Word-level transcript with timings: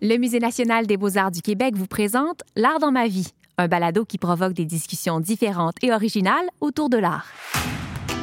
Le 0.00 0.16
Musée 0.16 0.38
national 0.38 0.86
des 0.86 0.96
beaux-arts 0.96 1.32
du 1.32 1.42
Québec 1.42 1.74
vous 1.74 1.88
présente 1.88 2.44
L'art 2.54 2.78
dans 2.78 2.92
ma 2.92 3.08
vie, 3.08 3.32
un 3.56 3.66
balado 3.66 4.04
qui 4.04 4.16
provoque 4.16 4.52
des 4.52 4.64
discussions 4.64 5.18
différentes 5.18 5.74
et 5.82 5.92
originales 5.92 6.46
autour 6.60 6.88
de 6.88 6.98
l'art. 6.98 7.26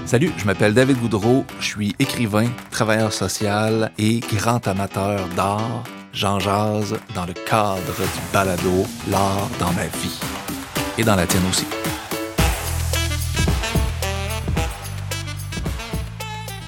Salut, 0.05 0.31
je 0.38 0.46
m'appelle 0.46 0.73
David 0.73 0.97
Goudreau, 0.99 1.43
je 1.59 1.65
suis 1.65 1.93
écrivain, 1.99 2.47
travailleur 2.71 3.11
social 3.11 3.91
et 3.97 4.21
grand 4.21 4.65
amateur 4.69 5.27
d'art. 5.35 5.83
J'en 6.13 6.39
jase 6.39 6.97
dans 7.13 7.25
le 7.25 7.33
cadre 7.33 7.97
du 7.97 8.31
balado 8.31 8.85
L'art 9.10 9.49
dans 9.60 9.73
ma 9.73 9.87
vie 9.87 10.17
et 10.97 11.03
dans 11.03 11.17
la 11.17 11.28
tienne 11.28 11.44
aussi. 11.49 11.65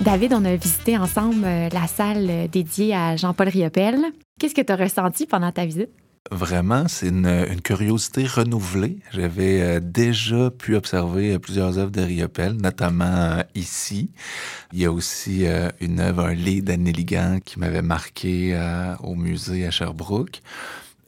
David, 0.02 0.34
on 0.34 0.44
a 0.44 0.54
visité 0.58 0.98
ensemble 0.98 1.46
euh, 1.46 1.70
la 1.70 1.88
salle 1.88 2.50
dédiée 2.50 2.94
à 2.94 3.16
Jean-Paul 3.16 3.48
Riopel. 3.48 4.04
Qu'est-ce 4.40 4.54
que 4.54 4.62
tu 4.62 4.72
as 4.72 4.76
ressenti 4.76 5.26
pendant 5.26 5.52
ta 5.52 5.66
visite? 5.66 5.90
Vraiment, 6.30 6.88
c'est 6.88 7.08
une, 7.08 7.62
curiosité 7.62 8.26
renouvelée. 8.26 9.00
J'avais 9.12 9.62
euh, 9.62 9.80
déjà 9.80 10.52
pu 10.52 10.76
observer 10.76 11.34
euh, 11.34 11.40
plusieurs 11.40 11.80
œuvres 11.80 11.92
de 11.92 12.02
Riopel, 12.02 12.54
notamment 12.54 13.42
ici. 13.56 14.12
Il 14.74 14.80
y 14.80 14.86
a 14.86 14.92
aussi 14.92 15.46
une 15.80 16.00
œuvre, 16.00 16.26
un 16.26 16.34
lit 16.34 16.62
d'Anne 16.62 16.92
qui 17.44 17.60
m'avait 17.60 17.82
marqué 17.82 18.60
au 19.02 19.16
musée 19.16 19.66
à 19.66 19.72
Sherbrooke. 19.72 20.42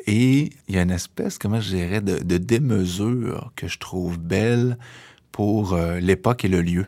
Et 0.08 0.52
il 0.68 0.76
y 0.76 0.80
a 0.80 0.82
une 0.82 0.92
espèce, 0.92 1.38
comment 1.38 1.60
je 1.60 1.76
dirais, 1.76 2.02
de, 2.02 2.24
de 2.24 2.38
démesure 2.38 3.52
que 3.56 3.68
je 3.68 3.78
trouve 3.78 4.18
belle 4.18 4.78
pour 5.32 5.78
l'époque 5.78 6.46
et 6.46 6.48
le 6.48 6.62
lieu. 6.62 6.88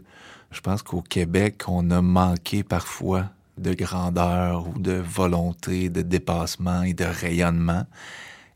Je 0.51 0.61
pense 0.61 0.81
qu'au 0.81 1.01
Québec, 1.01 1.63
on 1.67 1.91
a 1.91 2.01
manqué 2.01 2.63
parfois 2.63 3.29
de 3.57 3.73
grandeur 3.73 4.67
ou 4.67 4.79
de 4.79 4.93
volonté, 4.93 5.89
de 5.89 6.01
dépassement 6.01 6.83
et 6.83 6.93
de 6.93 7.05
rayonnement. 7.05 7.85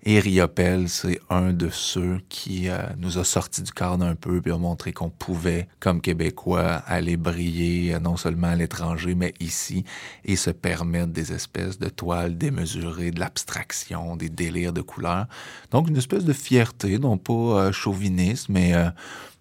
Et 0.08 0.20
Riopel, 0.20 0.88
c'est 0.88 1.20
un 1.32 1.52
de 1.52 1.70
ceux 1.72 2.22
qui 2.30 2.70
euh, 2.70 2.78
nous 2.98 3.18
a 3.18 3.24
sorti 3.24 3.64
du 3.64 3.72
cadre 3.72 4.06
un 4.06 4.14
peu 4.14 4.40
et 4.46 4.52
a 4.52 4.58
montré 4.58 4.94
qu'on 4.94 5.10
pouvait, 5.10 5.68
comme 5.80 6.00
Québécois, 6.00 6.84
aller 6.86 7.18
briller 7.18 7.96
euh, 7.96 8.00
non 8.00 8.16
seulement 8.16 8.50
à 8.50 8.56
l'étranger, 8.56 9.16
mais 9.16 9.34
ici, 9.40 9.84
et 10.24 10.36
se 10.36 10.52
permettre 10.52 11.08
des 11.08 11.34
espèces 11.34 11.80
de 11.80 11.90
toiles 11.90 12.38
démesurées, 12.38 13.10
de 13.10 13.20
l'abstraction, 13.20 14.16
des 14.16 14.30
délires 14.30 14.74
de 14.74 14.82
couleurs. 14.82 15.26
Donc, 15.72 15.90
une 15.90 15.98
espèce 15.98 16.24
de 16.24 16.34
fierté, 16.34 17.00
non 17.00 17.18
pas 17.18 17.34
euh, 17.34 17.72
chauviniste, 17.72 18.50
mais 18.50 18.76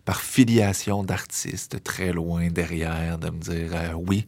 par 0.05 0.21
filiation 0.21 1.03
d'artistes 1.03 1.83
très 1.83 2.12
loin 2.12 2.48
derrière, 2.48 3.19
de 3.19 3.31
me 3.31 3.39
dire 3.39 3.71
euh, 3.73 3.93
oui, 3.95 4.27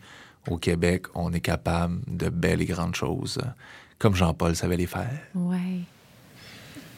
au 0.52 0.58
Québec, 0.58 1.06
on 1.14 1.33
est 1.33 1.41
capable 1.41 1.98
de 2.06 2.28
belles 2.28 2.62
et 2.62 2.66
grandes 2.66 2.94
choses, 2.94 3.39
comme 3.98 4.14
Jean-Paul 4.14 4.55
savait 4.56 4.77
les 4.77 4.86
faire. 4.86 5.11
Ouais. 5.34 5.80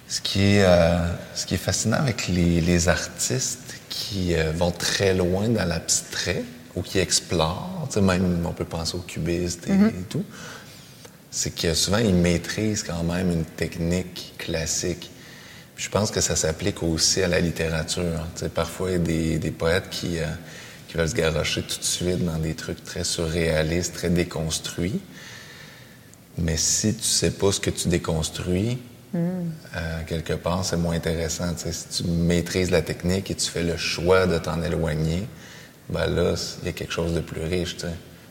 Ce 0.08 0.20
qui 0.20 0.42
est, 0.42 0.64
euh, 0.64 1.12
ce 1.34 1.46
qui 1.46 1.54
est 1.54 1.58
fascinant 1.58 1.98
avec 1.98 2.28
les, 2.28 2.88
artistes 2.88 3.80
qui 3.88 4.34
euh, 4.34 4.52
vont 4.52 4.70
très 4.70 5.14
loin 5.14 5.48
dans 5.48 5.66
l'abstrait 5.66 6.44
ou 6.74 6.82
qui 6.82 6.98
explorent, 6.98 7.88
même 8.00 8.46
on 8.46 8.52
peut 8.52 8.64
penser 8.64 8.96
aux 8.96 9.02
cubistes 9.02 9.68
et, 9.68 9.72
mm-hmm. 9.72 9.88
et 9.88 10.04
tout, 10.08 10.24
c'est 11.30 11.54
que 11.54 11.74
souvent 11.74 11.98
ils 11.98 12.14
maîtrisent 12.14 12.82
quand 12.82 13.02
même 13.02 13.30
une 13.30 13.44
technique 13.44 14.34
classique 14.38 15.10
je 15.78 15.88
pense 15.88 16.10
que 16.10 16.20
ça 16.20 16.36
s'applique 16.36 16.82
aussi 16.82 17.22
à 17.22 17.28
la 17.28 17.40
littérature. 17.40 18.26
parfois, 18.52 18.90
il 18.90 19.32
y 19.32 19.34
a 19.36 19.38
des, 19.38 19.50
poètes 19.52 19.88
qui, 19.90 20.18
euh, 20.18 20.26
qui 20.88 20.96
veulent 20.96 21.08
se 21.08 21.14
garrocher 21.14 21.62
tout 21.62 21.78
de 21.78 21.84
suite 21.84 22.24
dans 22.24 22.38
des 22.38 22.54
trucs 22.54 22.82
très 22.82 23.04
surréalistes, 23.04 23.94
très 23.94 24.10
déconstruits. 24.10 25.00
Mais 26.38 26.56
si 26.56 26.94
tu 26.94 27.04
sais 27.04 27.30
pas 27.30 27.52
ce 27.52 27.60
que 27.60 27.70
tu 27.70 27.88
déconstruis, 27.88 28.78
euh, 29.14 30.00
quelque 30.06 30.34
part, 30.34 30.64
c'est 30.64 30.76
moins 30.76 30.94
intéressant. 30.94 31.46
si 31.56 32.02
tu 32.02 32.08
maîtrises 32.08 32.70
la 32.70 32.82
technique 32.82 33.30
et 33.30 33.34
tu 33.34 33.50
fais 33.50 33.62
le 33.62 33.76
choix 33.76 34.26
de 34.26 34.38
t'en 34.38 34.62
éloigner, 34.62 35.26
ben 35.90 36.06
là, 36.06 36.34
il 36.62 36.66
y 36.66 36.68
a 36.68 36.72
quelque 36.72 36.92
chose 36.92 37.14
de 37.14 37.20
plus 37.20 37.42
riche. 37.42 37.76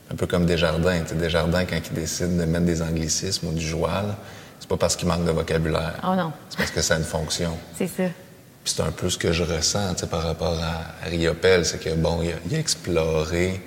Un 0.10 0.16
peu 0.16 0.26
comme 0.26 0.46
Desjardins. 0.46 1.02
Desjardins, 1.16 1.66
quand 1.66 1.80
il 1.90 1.94
décide 1.94 2.38
de 2.38 2.46
mettre 2.46 2.66
des 2.66 2.82
anglicismes 2.82 3.48
ou 3.48 3.52
du 3.52 3.66
joual, 3.66 4.16
c'est 4.60 4.70
pas 4.70 4.78
parce 4.78 4.96
qu'il 4.96 5.08
manque 5.08 5.26
de 5.26 5.32
vocabulaire. 5.32 6.00
Oh 6.04 6.16
non. 6.16 6.32
C'est 6.50 6.58
parce 6.58 6.72
que 6.72 6.82
ça 6.82 6.96
a 6.96 6.98
une 6.98 7.04
fonction. 7.04 7.58
C'est 7.78 7.88
ça. 7.88 8.04
Puis 8.68 8.74
c'est 8.76 8.84
un 8.84 8.92
peu 8.92 9.10
ce 9.10 9.18
que 9.18 9.32
je 9.32 9.46
ressens 9.46 9.94
par 10.12 10.24
rapport 10.24 10.60
à, 10.62 11.08
Riopel, 11.08 11.66
c'est 11.66 11.82
que 11.82 11.96
bon, 11.96 12.22
il 12.22 12.54
a, 12.54 12.60
exploré 12.60 13.62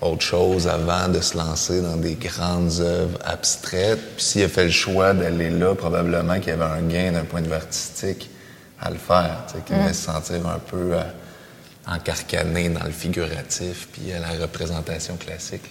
autre 0.00 0.22
chose 0.22 0.68
avant 0.68 1.08
de 1.08 1.20
se 1.20 1.36
lancer 1.36 1.82
dans 1.82 1.96
des 1.96 2.14
grandes 2.14 2.70
œuvres 2.78 3.18
abstraites. 3.24 3.98
Puis 4.14 4.24
s'il 4.24 4.44
a 4.44 4.48
fait 4.48 4.66
le 4.66 4.70
choix 4.70 5.12
d'aller 5.12 5.50
là, 5.50 5.74
probablement 5.74 6.38
qu'il 6.38 6.50
y 6.50 6.52
avait 6.52 6.62
un 6.62 6.82
gain 6.82 7.10
d'un 7.10 7.24
point 7.24 7.42
de 7.42 7.48
vue 7.48 7.54
artistique 7.54 8.30
à 8.78 8.90
le 8.90 8.96
faire, 8.96 9.44
qu'il 9.66 9.76
mm. 9.76 9.88
se 9.88 9.94
sentir 9.94 10.46
un 10.46 10.60
peu 10.60 10.92
euh, 10.92 11.02
encarcané 11.88 12.68
dans 12.68 12.84
le 12.84 12.92
figuratif 12.92 13.88
puis 13.92 14.12
à 14.12 14.20
la 14.20 14.40
représentation 14.40 15.16
classique. 15.16 15.64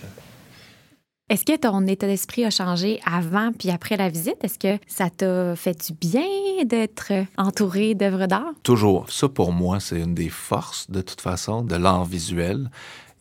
Est-ce 1.29 1.45
que 1.45 1.55
ton 1.55 1.87
état 1.87 2.05
d'esprit 2.05 2.43
a 2.43 2.49
changé 2.49 2.99
avant 3.09 3.53
puis 3.57 3.71
après 3.71 3.95
la 3.95 4.09
visite? 4.09 4.43
Est-ce 4.43 4.59
que 4.59 4.77
ça 4.87 5.09
t'a 5.09 5.55
fait 5.55 5.87
du 5.87 5.93
bien? 5.93 6.21
D'être 6.63 7.11
entouré 7.37 7.95
d'œuvres 7.95 8.27
d'art? 8.27 8.53
Toujours. 8.63 9.11
Ça, 9.11 9.27
pour 9.27 9.51
moi, 9.51 9.81
c'est 9.81 9.99
une 9.99 10.15
des 10.15 10.29
forces, 10.29 10.89
de 10.89 11.01
toute 11.01 11.19
façon, 11.19 11.61
de 11.61 11.75
l'art 11.75 12.05
visuel 12.05 12.69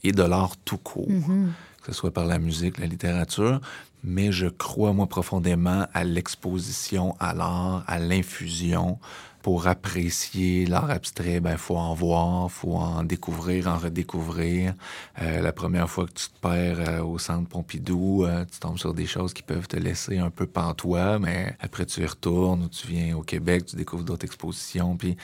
et 0.04 0.12
de 0.12 0.22
l'art 0.22 0.56
tout 0.64 0.78
court. 0.78 1.10
Mm-hmm. 1.10 1.46
Que 1.82 1.86
ce 1.86 1.92
soit 1.92 2.12
par 2.12 2.26
la 2.26 2.38
musique, 2.38 2.78
la 2.78 2.86
littérature. 2.86 3.60
Mais 4.04 4.30
je 4.30 4.46
crois, 4.46 4.92
moi, 4.92 5.06
profondément 5.06 5.86
à 5.92 6.04
l'exposition 6.04 7.16
à 7.18 7.34
l'art, 7.34 7.82
à 7.86 7.98
l'infusion, 7.98 8.98
pour 9.44 9.66
apprécier 9.66 10.64
l'art 10.64 10.90
abstrait, 10.90 11.38
ben 11.38 11.58
faut 11.58 11.76
en 11.76 11.92
voir, 11.92 12.50
faut 12.50 12.76
en 12.76 13.04
découvrir, 13.04 13.68
en 13.68 13.76
redécouvrir. 13.76 14.72
Euh, 15.20 15.42
la 15.42 15.52
première 15.52 15.90
fois 15.90 16.06
que 16.06 16.14
tu 16.14 16.28
te 16.28 16.40
perds 16.40 16.80
euh, 16.80 17.02
au 17.02 17.18
centre 17.18 17.46
Pompidou, 17.46 18.24
euh, 18.24 18.46
tu 18.50 18.58
tombes 18.58 18.78
sur 18.78 18.94
des 18.94 19.04
choses 19.04 19.34
qui 19.34 19.42
peuvent 19.42 19.68
te 19.68 19.76
laisser 19.76 20.16
un 20.16 20.30
peu 20.30 20.46
pantois, 20.46 21.18
mais 21.18 21.54
après 21.60 21.84
tu 21.84 22.00
y 22.00 22.06
retournes 22.06 22.62
ou 22.62 22.68
tu 22.70 22.86
viens 22.86 23.18
au 23.18 23.20
Québec, 23.20 23.66
tu 23.66 23.76
découvres 23.76 24.02
d'autres 24.02 24.24
expositions, 24.24 24.96
puis 24.96 25.14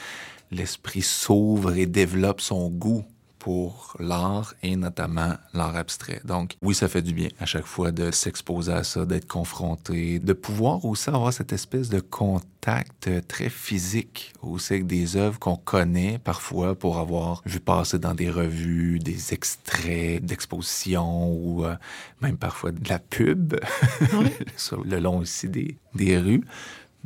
l'esprit 0.50 1.00
s'ouvre 1.00 1.72
et 1.72 1.86
développe 1.86 2.42
son 2.42 2.68
goût 2.68 3.06
pour 3.40 3.96
l'art 3.98 4.54
et 4.62 4.76
notamment 4.76 5.32
l'art 5.54 5.74
abstrait. 5.74 6.20
Donc 6.24 6.56
oui, 6.62 6.74
ça 6.74 6.86
fait 6.88 7.02
du 7.02 7.12
bien 7.12 7.28
à 7.40 7.46
chaque 7.46 7.66
fois 7.66 7.90
de 7.90 8.10
s'exposer 8.12 8.72
à 8.72 8.84
ça, 8.84 9.06
d'être 9.06 9.26
confronté, 9.26 10.20
de 10.20 10.32
pouvoir 10.32 10.84
aussi 10.84 11.08
avoir 11.08 11.32
cette 11.32 11.52
espèce 11.52 11.88
de 11.88 12.00
contact 12.00 13.08
très 13.26 13.48
physique 13.48 14.34
aussi 14.42 14.74
avec 14.74 14.86
des 14.86 15.16
œuvres 15.16 15.38
qu'on 15.38 15.56
connaît 15.56 16.18
parfois 16.18 16.74
pour 16.74 16.98
avoir 16.98 17.42
vu 17.46 17.58
passer 17.58 17.98
dans 17.98 18.14
des 18.14 18.30
revues, 18.30 18.98
des 18.98 19.32
extraits 19.32 20.22
d'expositions 20.24 21.32
ou 21.32 21.64
euh, 21.64 21.74
même 22.20 22.36
parfois 22.36 22.72
de 22.72 22.88
la 22.88 22.98
pub 22.98 23.56
sur 24.56 24.84
le 24.84 25.00
long 25.00 25.18
aussi 25.18 25.48
des, 25.48 25.78
des 25.94 26.18
rues 26.18 26.44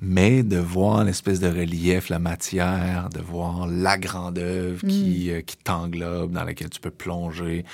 mais 0.01 0.43
de 0.43 0.59
voir 0.59 1.05
l'espèce 1.05 1.41
de 1.41 1.49
relief, 1.49 2.09
la 2.09 2.19
matière, 2.19 3.09
de 3.11 3.21
voir 3.21 3.67
la 3.67 3.97
grande 3.97 4.39
œuvre 4.39 4.81
qui, 4.81 5.29
mm. 5.29 5.35
euh, 5.35 5.41
qui 5.43 5.57
t'englobe, 5.57 6.33
dans 6.33 6.45
laquelle 6.45 6.71
tu 6.71 6.81
peux 6.81 6.91
plonger. 6.91 7.65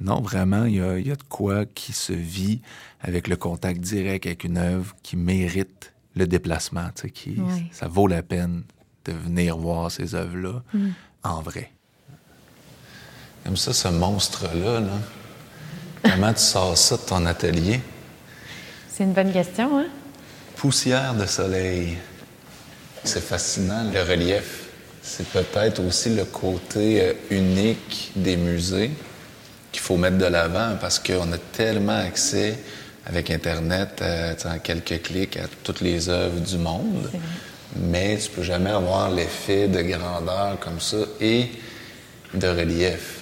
Non, 0.00 0.20
vraiment, 0.20 0.64
il 0.64 0.76
y 0.76 0.80
a, 0.80 0.98
y 0.98 1.10
a, 1.10 1.16
de 1.16 1.22
quoi 1.22 1.64
qui 1.66 1.92
se 1.92 2.12
vit 2.12 2.60
avec 3.00 3.28
le 3.28 3.36
contact 3.36 3.80
direct 3.80 4.26
avec 4.26 4.44
une 4.44 4.58
œuvre 4.58 4.94
qui 5.02 5.16
mérite 5.16 5.92
le 6.14 6.26
déplacement, 6.26 6.88
tu 6.94 7.02
sais, 7.02 7.10
qui, 7.10 7.36
ça 7.70 7.86
vaut 7.86 8.08
la 8.08 8.22
peine 8.22 8.64
de 9.04 9.12
venir 9.12 9.56
voir 9.56 9.90
ces 9.90 10.14
œuvres-là 10.14 10.62
mm. 10.74 10.88
en 11.22 11.40
vrai. 11.40 11.70
Comme 13.44 13.56
ça, 13.56 13.72
ce 13.72 13.88
monstre-là, 13.88 14.80
là, 14.80 14.98
comment 16.02 16.32
tu 16.32 16.40
sors 16.40 16.76
ça 16.76 16.96
de 16.96 17.02
ton 17.02 17.24
atelier? 17.24 17.80
C'est 18.88 19.04
une 19.04 19.12
bonne 19.12 19.32
question, 19.32 19.78
hein? 19.78 19.86
Poussière 20.58 21.14
de 21.14 21.24
soleil. 21.24 21.96
C'est 23.04 23.22
fascinant, 23.22 23.90
le 23.94 24.02
relief. 24.02 24.64
C'est 25.00 25.28
peut-être 25.28 25.80
aussi 25.80 26.10
le 26.10 26.24
côté 26.24 27.00
euh, 27.00 27.12
unique 27.30 28.10
des 28.16 28.36
musées 28.36 28.90
qu'il 29.70 29.80
faut 29.80 29.96
mettre 29.96 30.18
de 30.18 30.26
l'avant 30.26 30.76
parce 30.80 30.98
qu'on 30.98 31.32
a 31.32 31.38
tellement 31.52 31.98
accès 31.98 32.58
avec 33.06 33.30
Internet, 33.30 34.00
euh, 34.02 34.34
en 34.46 34.58
quelques 34.58 35.00
clics, 35.02 35.36
à 35.36 35.46
toutes 35.62 35.80
les 35.80 36.08
œuvres 36.08 36.40
du 36.40 36.58
monde. 36.58 37.08
Mais 37.76 38.18
tu 38.18 38.28
peux 38.30 38.42
jamais 38.42 38.70
avoir 38.70 39.10
l'effet 39.10 39.68
de 39.68 39.80
grandeur 39.80 40.58
comme 40.58 40.80
ça 40.80 40.98
et 41.20 41.50
de 42.34 42.48
relief. 42.48 43.20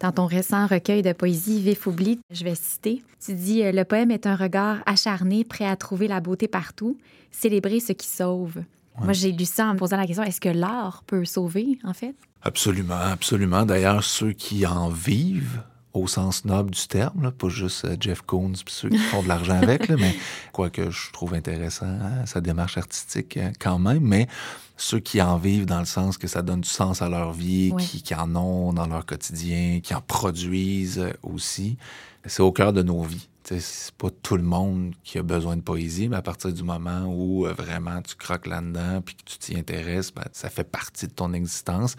Dans 0.00 0.12
ton 0.12 0.26
récent 0.26 0.66
recueil 0.66 1.02
de 1.02 1.12
poésie 1.12 1.60
Vif 1.60 1.86
oubli, 1.88 2.20
je 2.30 2.44
vais 2.44 2.54
citer, 2.54 3.02
tu 3.24 3.34
dis 3.34 3.64
euh, 3.64 3.72
Le 3.72 3.84
poème 3.84 4.12
est 4.12 4.26
un 4.26 4.36
regard 4.36 4.78
acharné, 4.86 5.44
prêt 5.44 5.64
à 5.64 5.74
trouver 5.74 6.06
la 6.06 6.20
beauté 6.20 6.46
partout, 6.46 6.96
célébrer 7.32 7.80
ce 7.80 7.92
qui 7.92 8.06
sauve. 8.06 8.62
Moi, 9.00 9.12
j'ai 9.12 9.30
lu 9.30 9.44
ça 9.44 9.66
en 9.66 9.74
me 9.74 9.78
posant 9.78 9.96
la 9.96 10.06
question 10.06 10.24
est-ce 10.24 10.40
que 10.40 10.48
l'art 10.48 11.04
peut 11.06 11.24
sauver, 11.24 11.78
en 11.84 11.94
fait? 11.94 12.16
Absolument, 12.42 12.96
absolument. 12.96 13.64
D'ailleurs, 13.64 14.02
ceux 14.02 14.32
qui 14.32 14.66
en 14.66 14.88
vivent 14.88 15.62
au 15.94 16.06
sens 16.06 16.44
noble 16.44 16.70
du 16.70 16.86
terme, 16.86 17.30
pas 17.32 17.48
juste 17.48 17.84
euh, 17.84 17.96
Jeff 17.98 18.22
Koons 18.22 18.52
et 18.52 18.62
ceux 18.66 18.90
qui 18.90 18.98
font 18.98 19.22
de 19.22 19.28
l'argent 19.28 19.60
avec, 19.60 19.88
mais 19.88 20.14
quoi 20.52 20.70
que 20.70 20.90
je 20.90 21.10
trouve 21.12 21.34
intéressant, 21.34 21.86
hein, 21.86 22.26
sa 22.26 22.40
démarche 22.40 22.76
artistique 22.76 23.36
euh, 23.36 23.50
quand 23.58 23.78
même, 23.78 24.02
mais 24.02 24.28
ceux 24.76 25.00
qui 25.00 25.20
en 25.22 25.38
vivent 25.38 25.66
dans 25.66 25.80
le 25.80 25.86
sens 25.86 26.18
que 26.18 26.28
ça 26.28 26.42
donne 26.42 26.60
du 26.60 26.68
sens 26.68 27.02
à 27.02 27.08
leur 27.08 27.32
vie, 27.32 27.72
qui, 27.78 28.02
qui, 28.02 28.14
en 28.14 28.36
ont 28.36 28.72
dans 28.72 28.86
leur 28.86 29.06
quotidien, 29.06 29.80
qui 29.82 29.94
en 29.94 30.00
produisent 30.00 31.00
euh, 31.00 31.12
aussi, 31.22 31.78
c'est 32.24 32.42
au 32.42 32.52
cœur 32.52 32.72
de 32.72 32.82
nos 32.82 33.02
vies. 33.02 33.28
C'est 33.44 33.94
pas 33.94 34.10
tout 34.22 34.36
le 34.36 34.42
monde 34.42 34.92
qui 35.04 35.16
a 35.16 35.22
besoin 35.22 35.56
de 35.56 35.62
poésie, 35.62 36.10
mais 36.10 36.16
à 36.16 36.22
partir 36.22 36.52
du 36.52 36.62
moment 36.62 37.06
où 37.06 37.46
vraiment 37.56 38.02
tu 38.02 38.14
croques 38.14 38.46
là-dedans 38.46 39.00
puis 39.00 39.14
que 39.14 39.22
tu 39.24 39.38
t'y 39.38 39.56
intéresses, 39.56 40.12
ben, 40.12 40.26
ça 40.32 40.50
fait 40.50 40.64
partie 40.70 41.06
de 41.06 41.12
ton 41.12 41.32
existence 41.32 41.96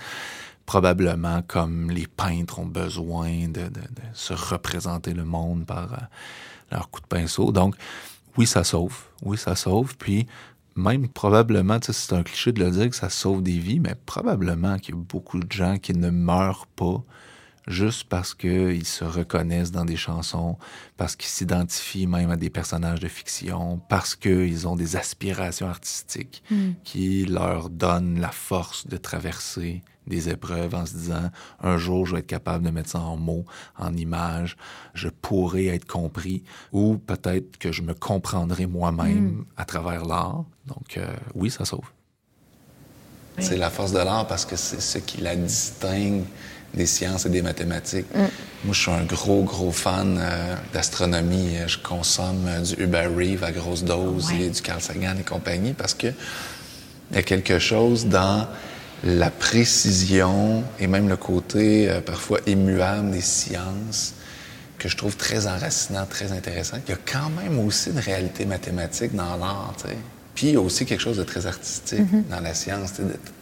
probablement 0.69 1.41
comme 1.47 1.89
les 1.89 2.05
peintres 2.05 2.59
ont 2.59 2.67
besoin 2.67 3.47
de, 3.47 3.71
se 4.13 4.33
représenter 4.33 5.15
le 5.15 5.25
monde 5.25 5.65
par 5.65 5.93
euh, 5.93 5.97
leur 6.71 6.91
coup 6.91 7.01
de 7.01 7.07
pinceau. 7.07 7.51
Donc, 7.51 7.73
oui, 8.37 8.45
ça 8.45 8.63
sauve. 8.63 8.95
Oui, 9.23 9.35
ça 9.35 9.55
sauve. 9.55 9.97
Puis, 9.97 10.27
même 10.75 11.07
probablement, 11.07 11.79
c'est 11.81 12.13
un 12.13 12.21
cliché 12.21 12.51
de 12.51 12.63
le 12.63 12.69
dire 12.69 12.87
que 12.91 12.95
ça 12.95 13.09
sauve 13.09 13.41
des 13.41 13.57
vies, 13.57 13.79
mais 13.79 13.95
probablement 14.05 14.77
qu'il 14.77 14.93
y 14.93 14.97
a 14.99 15.01
beaucoup 15.01 15.39
de 15.39 15.51
gens 15.51 15.79
qui 15.79 15.93
ne 15.93 16.11
meurent 16.11 16.67
pas 16.67 17.03
juste 17.65 18.03
parce 18.03 18.35
qu'ils 18.35 18.85
se 18.85 19.03
reconnaissent 19.03 19.71
dans 19.71 19.85
des 19.85 19.97
chansons, 19.97 20.59
parce 20.97 21.15
qu'ils 21.15 21.29
s'identifient 21.29 22.05
même 22.05 22.29
à 22.29 22.37
des 22.37 22.51
personnages 22.51 22.99
de 22.99 23.07
fiction, 23.07 23.81
parce 23.89 24.15
qu'ils 24.15 24.67
ont 24.67 24.75
des 24.75 24.95
aspirations 24.95 25.67
artistiques 25.67 26.43
hmm. 26.51 26.73
qui 26.83 27.25
leur 27.25 27.71
donnent 27.71 28.19
la 28.19 28.31
force 28.31 28.85
de 28.85 28.97
traverser 28.97 29.81
des 30.09 30.29
épreuves 30.29 30.75
en 30.75 30.85
se 30.85 30.93
disant 30.93 31.29
un 31.61 31.77
jour 31.77 32.05
je 32.05 32.13
vais 32.13 32.19
être 32.19 32.27
capable 32.27 32.65
de 32.65 32.71
mettre 32.71 32.89
ça 32.89 32.99
en 32.99 33.17
mots, 33.17 33.45
en 33.77 33.95
images, 33.95 34.57
je 34.93 35.09
pourrai 35.09 35.67
être 35.67 35.85
compris 35.85 36.43
ou 36.71 36.97
peut-être 36.97 37.57
que 37.57 37.71
je 37.71 37.81
me 37.81 37.93
comprendrai 37.93 38.65
moi-même 38.65 39.29
hmm. 39.29 39.45
à 39.57 39.65
travers 39.65 40.05
l'art. 40.05 40.43
Donc 40.67 40.97
euh, 40.97 41.05
oui, 41.35 41.49
ça 41.49 41.65
sauve. 41.65 41.85
C'est 43.37 43.57
la 43.57 43.69
force 43.69 43.93
de 43.93 43.99
l'art 43.99 44.27
parce 44.27 44.45
que 44.45 44.55
c'est 44.55 44.81
ce 44.81 44.97
qui 44.97 45.21
la 45.21 45.35
distingue 45.35 46.23
des 46.73 46.85
sciences 46.85 47.25
et 47.25 47.29
des 47.29 47.41
mathématiques. 47.41 48.05
Mm. 48.13 48.19
Moi, 48.65 48.73
je 48.73 48.81
suis 48.81 48.91
un 48.91 49.03
gros, 49.03 49.43
gros 49.43 49.71
fan 49.71 50.19
euh, 50.19 50.55
d'astronomie. 50.73 51.55
Je 51.65 51.77
consomme 51.79 52.45
euh, 52.47 52.61
du 52.61 52.83
Uber 52.83 53.07
Reeve 53.15 53.43
à 53.43 53.51
grosse 53.51 53.83
dose 53.83 54.31
et 54.31 54.49
du 54.49 54.61
Carl 54.61 54.81
Sagan 54.81 55.15
et 55.19 55.23
compagnie 55.23 55.73
parce 55.73 55.93
que 55.93 56.07
il 57.11 57.15
y 57.15 57.19
a 57.19 57.23
quelque 57.23 57.57
chose 57.57 58.05
dans 58.05 58.47
la 59.03 59.29
précision 59.29 60.63
et 60.79 60.87
même 60.87 61.07
le 61.07 61.17
côté 61.17 61.89
euh, 61.89 62.01
parfois 62.01 62.39
immuable 62.45 63.11
des 63.11 63.21
sciences 63.21 64.13
que 64.77 64.89
je 64.89 64.97
trouve 64.97 65.15
très 65.15 65.47
enracinant, 65.47 66.05
très 66.05 66.31
intéressant. 66.31 66.77
Il 66.87 66.91
y 66.91 66.93
a 66.93 66.99
quand 67.05 67.29
même 67.29 67.59
aussi 67.59 67.89
une 67.91 67.99
réalité 67.99 68.45
mathématique 68.45 69.15
dans 69.15 69.35
l'art, 69.35 69.73
tu 69.77 69.89
sais. 69.89 69.97
Puis 70.35 70.47
il 70.47 70.53
y 70.53 70.55
a 70.55 70.61
aussi 70.61 70.85
quelque 70.85 71.01
chose 71.01 71.17
de 71.17 71.23
très 71.23 71.45
artistique 71.45 71.99
mhm. 71.99 72.23
dans 72.29 72.39
la 72.39 72.53
science. 72.53 72.93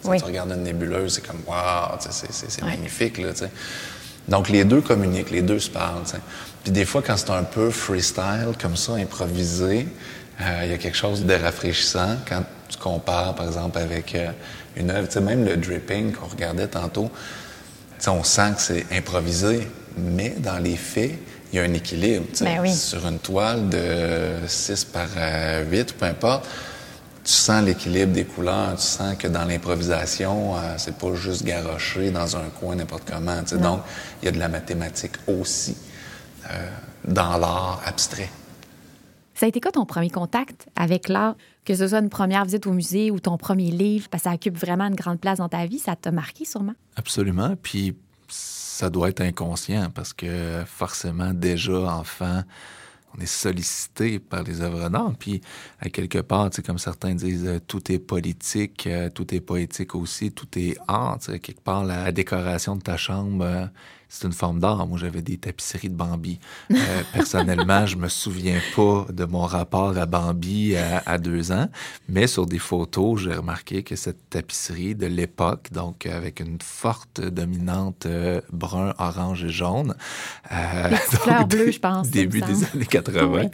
Quand 0.04 0.18
tu 0.18 0.24
regardes 0.24 0.52
une 0.52 0.64
nébuleuse, 0.64 1.14
c'est 1.14 1.28
comme 1.28 1.42
waouh, 1.46 1.96
c'est 2.00 2.64
magnifique. 2.64 3.20
Là, 3.20 3.30
Donc 4.28 4.50
les 4.50 4.64
deux 4.64 4.82
communiquent, 4.82 5.30
les 5.30 5.44
deux 5.44 5.60
se 5.60 5.70
parlent. 5.70 6.02
Puis 6.64 6.72
des 6.72 6.86
fois, 6.86 7.04
quand 7.06 7.16
c'est 7.16 7.30
un 7.30 7.44
peu 7.44 7.70
freestyle, 7.70 8.54
comme 8.60 8.76
ça, 8.76 8.94
improvisé, 8.94 9.88
euh, 10.42 10.62
il 10.64 10.72
y 10.72 10.74
a 10.74 10.78
quelque 10.80 10.98
chose 10.98 11.24
de 11.24 11.34
rafraîchissant 11.36 12.18
quand 12.28 12.44
tu 12.68 12.80
compares, 12.80 13.36
par 13.36 13.46
exemple, 13.46 13.78
avec 13.78 14.16
euh, 14.16 14.32
une 14.78 14.92
œuvre. 14.92 15.20
Même 15.20 15.46
le 15.46 15.58
dripping 15.58 16.14
qu'on 16.14 16.28
regardait 16.28 16.68
tantôt, 16.68 17.10
on 18.08 18.24
sent 18.24 18.54
que 18.56 18.62
c'est 18.62 18.86
improvisé, 18.92 19.68
mais 19.98 20.36
dans 20.38 20.60
les 20.60 20.76
faits, 20.76 21.12
il 21.52 21.58
y 21.58 21.60
a 21.60 21.64
un 21.64 21.74
équilibre. 21.74 22.26
Ben 22.42 22.68
Sur 22.68 23.08
une 23.08 23.20
toile 23.20 23.70
de 23.70 24.48
6 24.48 24.86
par 24.86 25.08
8, 25.08 25.18
euh, 25.18 25.84
peu 25.98 26.06
importe, 26.06 26.48
tu 27.24 27.34
sens 27.34 27.64
l'équilibre 27.64 28.14
des 28.14 28.26
couleurs, 28.26 28.76
tu 28.76 28.84
sens 28.84 29.16
que 29.18 29.28
dans 29.28 29.46
l'improvisation, 29.46 30.56
euh, 30.56 30.76
c'est 30.78 30.96
pas 30.96 31.14
juste 31.16 31.44
garoché 31.44 32.12
dans 32.12 32.38
un 32.38 32.50
coin 32.60 32.76
n'importe 32.76 33.04
comment. 33.10 33.42
Donc, 33.60 33.82
il 34.22 34.26
y 34.26 34.28
a 34.30 34.32
de 34.32 34.40
la 34.40 34.48
mathématique 34.48 35.14
aussi 35.28 35.76
euh, 36.50 36.70
dans 37.06 37.38
l'art 37.38 37.82
abstrait. 37.86 38.30
Ça 39.38 39.46
a 39.46 39.50
été 39.50 39.62
quoi 39.62 39.72
ton 39.72 39.86
premier 39.86 40.10
contact 40.10 40.68
avec 40.76 41.08
l'art? 41.08 41.36
Que 41.64 41.76
ce 41.76 41.88
soit 41.88 42.00
une 42.00 42.10
première 42.10 42.44
visite 42.44 42.66
au 42.66 42.74
musée 42.74 43.12
ou 43.12 43.20
ton 43.20 43.38
premier 43.38 43.70
livre, 43.70 44.10
parce 44.10 44.24
que 44.24 44.30
ça 44.32 44.34
occupe 44.34 44.58
vraiment 44.58 44.86
une 44.86 44.96
grande 44.96 45.20
place 45.20 45.38
dans 45.38 45.48
ta 45.48 45.64
vie, 45.68 45.78
ça 45.78 45.96
t'a 45.96 46.10
marqué 46.10 46.44
sûrement? 46.44 46.74
Absolument. 46.96 47.56
Puis 47.62 47.96
ça 48.28 48.90
doit 48.90 49.10
être 49.10 49.22
inconscient 49.22 49.92
parce 49.94 50.12
que 50.12 50.64
forcément, 50.66 51.36
déjà 51.36 51.78
enfant, 51.78 52.42
on 53.16 53.22
est 53.22 53.28
sollicité 53.28 54.18
par 54.18 54.42
les 54.42 54.62
œuvres 54.62 54.90
d'art. 54.90 55.14
Puis, 55.20 55.42
à 55.82 55.90
quelque 55.90 56.18
part, 56.18 56.50
comme 56.66 56.80
certains 56.80 57.14
disent, 57.14 57.46
euh, 57.46 57.60
tout 57.60 57.92
est 57.92 58.00
politique, 58.00 58.88
euh, 58.88 59.10
tout 59.12 59.36
est 59.36 59.40
poétique 59.40 59.94
aussi, 59.94 60.32
tout 60.32 60.48
est 60.58 60.78
art. 60.88 61.20
Quelque 61.20 61.62
part, 61.62 61.84
la 61.86 62.12
décoration 62.12 62.76
de 62.76 62.82
ta 62.82 62.98
chambre 62.98 63.46
euh, 63.46 63.66
c'est 64.10 64.26
une 64.26 64.34
forme 64.34 64.60
d'art. 64.60 64.86
Moi, 64.88 64.98
j'avais 64.98 65.22
des 65.22 65.38
tapisseries 65.38 65.90
de 65.90 65.96
Bambi. 65.96 66.40
Euh, 66.72 66.76
personnellement, 67.14 67.86
je 67.86 67.98
me 67.98 68.08
souviens 68.08 68.60
pas 68.76 69.06
de 69.12 69.26
mon 69.26 69.42
rapport 69.42 69.98
à 69.98 70.06
Bambi 70.06 70.76
à, 70.76 71.18
deux 71.18 71.52
ans, 71.52 71.70
mais 72.08 72.28
sur 72.28 72.46
des 72.46 72.60
photos, 72.60 73.22
j'ai 73.22 73.34
remarqué 73.34 73.84
que 73.84 73.96
cette 73.96 74.30
tapisserie 74.30 74.96
de 74.96 75.08
l'époque, 75.08 75.70
donc 75.72 76.06
avec 76.06 76.40
une 76.40 76.60
forte 76.62 77.22
dominante 77.22 78.06
euh, 78.06 78.42
brun, 78.52 78.94
orange 78.98 79.44
et 79.44 79.50
jaune, 79.50 79.96
euh, 80.52 81.44
bleues, 81.50 81.72
je 81.72 81.80
pense. 81.80 82.10
Début 82.10 82.42
des 82.42 82.64
années 82.66 82.86
80. 82.86 83.50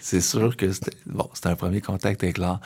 C'est 0.00 0.20
sûr 0.20 0.56
que 0.56 0.72
c'était 0.72 0.96
bon, 1.06 1.28
c'était 1.32 1.48
un 1.48 1.56
premier 1.56 1.80
contact 1.80 2.22
avec 2.22 2.38
l'art. 2.38 2.60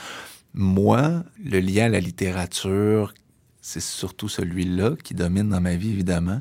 Moi, 0.53 1.23
le 1.43 1.61
lien 1.61 1.85
à 1.85 1.89
la 1.89 2.01
littérature, 2.01 3.15
c'est 3.63 3.81
surtout 3.81 4.29
celui-là 4.29 4.93
qui 5.03 5.15
domine 5.15 5.49
dans 5.49 5.61
ma 5.61 5.77
vie, 5.77 5.91
évidemment 5.91 6.41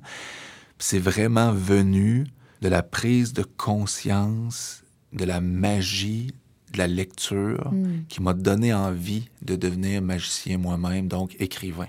c'est 0.80 1.00
vraiment 1.00 1.52
venu 1.52 2.26
de 2.62 2.70
la 2.70 2.82
prise 2.82 3.34
de 3.34 3.44
conscience 3.44 4.84
de 5.14 5.26
la 5.26 5.42
magie 5.42 6.34
de 6.72 6.78
la 6.78 6.88
lecture 6.88 7.72
hmm. 7.72 8.06
qui 8.08 8.22
m'a 8.22 8.34
donné 8.34 8.74
envie 8.74 9.30
de 9.42 9.56
devenir 9.56 10.02
magicien 10.02 10.58
moi-même, 10.58 11.08
donc 11.08 11.36
écrivain. 11.40 11.88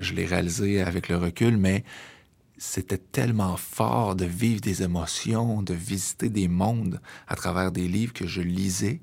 Je 0.00 0.14
l'ai 0.14 0.26
réalisé 0.26 0.80
avec 0.80 1.08
le 1.08 1.16
recul, 1.16 1.56
mais 1.56 1.84
c'était 2.56 2.98
tellement 2.98 3.56
fort 3.56 4.14
de 4.14 4.24
vivre 4.24 4.60
des 4.60 4.82
émotions, 4.84 5.62
de 5.62 5.74
visiter 5.74 6.28
des 6.28 6.46
mondes 6.46 7.00
à 7.26 7.34
travers 7.34 7.72
des 7.72 7.88
livres 7.88 8.12
que 8.12 8.26
je 8.26 8.40
lisais, 8.40 9.00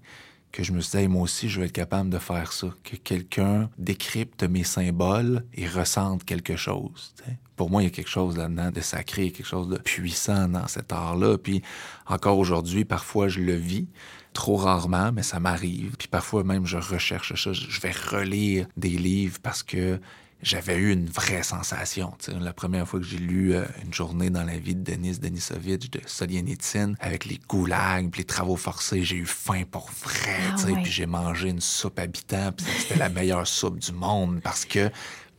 que 0.52 0.64
je 0.64 0.72
me 0.72 0.82
suis 0.82 1.00
dit, 1.00 1.08
moi 1.08 1.24
aussi, 1.24 1.50
je 1.50 1.60
vais 1.60 1.68
être 1.68 1.72
capable 1.72 2.10
de 2.10 2.18
faire 2.18 2.52
ça, 2.52 2.68
que 2.84 2.96
quelqu'un 2.96 3.70
décrypte 3.78 4.44
mes 4.44 4.64
symboles 4.64 5.46
et 5.54 5.68
ressente 5.68 6.24
quelque 6.24 6.56
chose. 6.56 7.14
Pour 7.56 7.70
moi, 7.70 7.82
il 7.82 7.86
y 7.86 7.88
a 7.88 7.92
quelque 7.92 8.10
chose 8.10 8.38
là-dedans 8.38 8.72
de 8.72 8.82
sacré, 8.82 9.32
quelque 9.32 9.46
chose 9.46 9.70
de 9.70 9.78
puissant 9.78 10.48
dans 10.48 10.68
cet 10.68 10.92
art-là. 10.92 11.38
Puis 11.38 11.62
encore 12.08 12.38
aujourd'hui, 12.38 12.86
parfois, 12.86 13.28
je 13.28 13.42
le 13.42 13.54
vis. 13.54 13.88
Trop 14.34 14.56
rarement, 14.56 15.12
mais 15.12 15.24
ça 15.24 15.40
m'arrive. 15.40 15.96
Puis 15.98 16.08
parfois 16.08 16.44
même, 16.44 16.66
je 16.66 16.78
recherche 16.78 17.34
ça. 17.42 17.52
Je 17.52 17.82
vais 17.82 17.92
relire 17.92 18.68
des 18.78 18.90
livres 18.90 19.40
parce 19.42 19.64
que 19.64 20.00
j'avais 20.42 20.78
eu 20.78 20.92
une 20.92 21.08
vraie 21.08 21.44
sensation. 21.44 22.14
La 22.40 22.54
première 22.54 22.88
fois 22.88 23.00
que 23.00 23.06
j'ai 23.06 23.18
lu 23.18 23.54
euh, 23.54 23.66
Une 23.84 23.94
journée 23.94 24.30
dans 24.30 24.44
la 24.44 24.58
vie 24.58 24.76
de 24.76 24.92
Denis 24.92 25.20
Denisovitch 25.20 25.90
de 25.90 26.00
Solzhenitsyn, 26.06 26.96
avec 27.00 27.26
les 27.26 27.40
goulags, 27.48 28.16
les 28.16 28.24
travaux 28.24 28.56
forcés, 28.56 29.04
j'ai 29.04 29.18
eu 29.18 29.26
faim 29.26 29.64
pour 29.70 29.90
vrai. 30.04 30.38
Ah 30.52 30.56
puis 30.82 30.92
j'ai 30.92 31.06
mangé 31.06 31.50
une 31.50 31.62
soupe 31.62 32.00
habitant, 32.00 32.52
puis 32.54 32.66
c'était 32.80 32.98
la 32.98 33.10
meilleure 33.10 33.48
soupe 33.48 33.80
du 33.80 33.92
monde 33.92 34.40
parce 34.42 34.66
que 34.66 34.90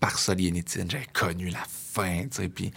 par 0.01 0.19
Solzhenitsyn, 0.19 0.87
j'ai 0.89 1.07
connu 1.13 1.49
la 1.49 1.65
faim. 1.67 2.27
Puis 2.55 2.71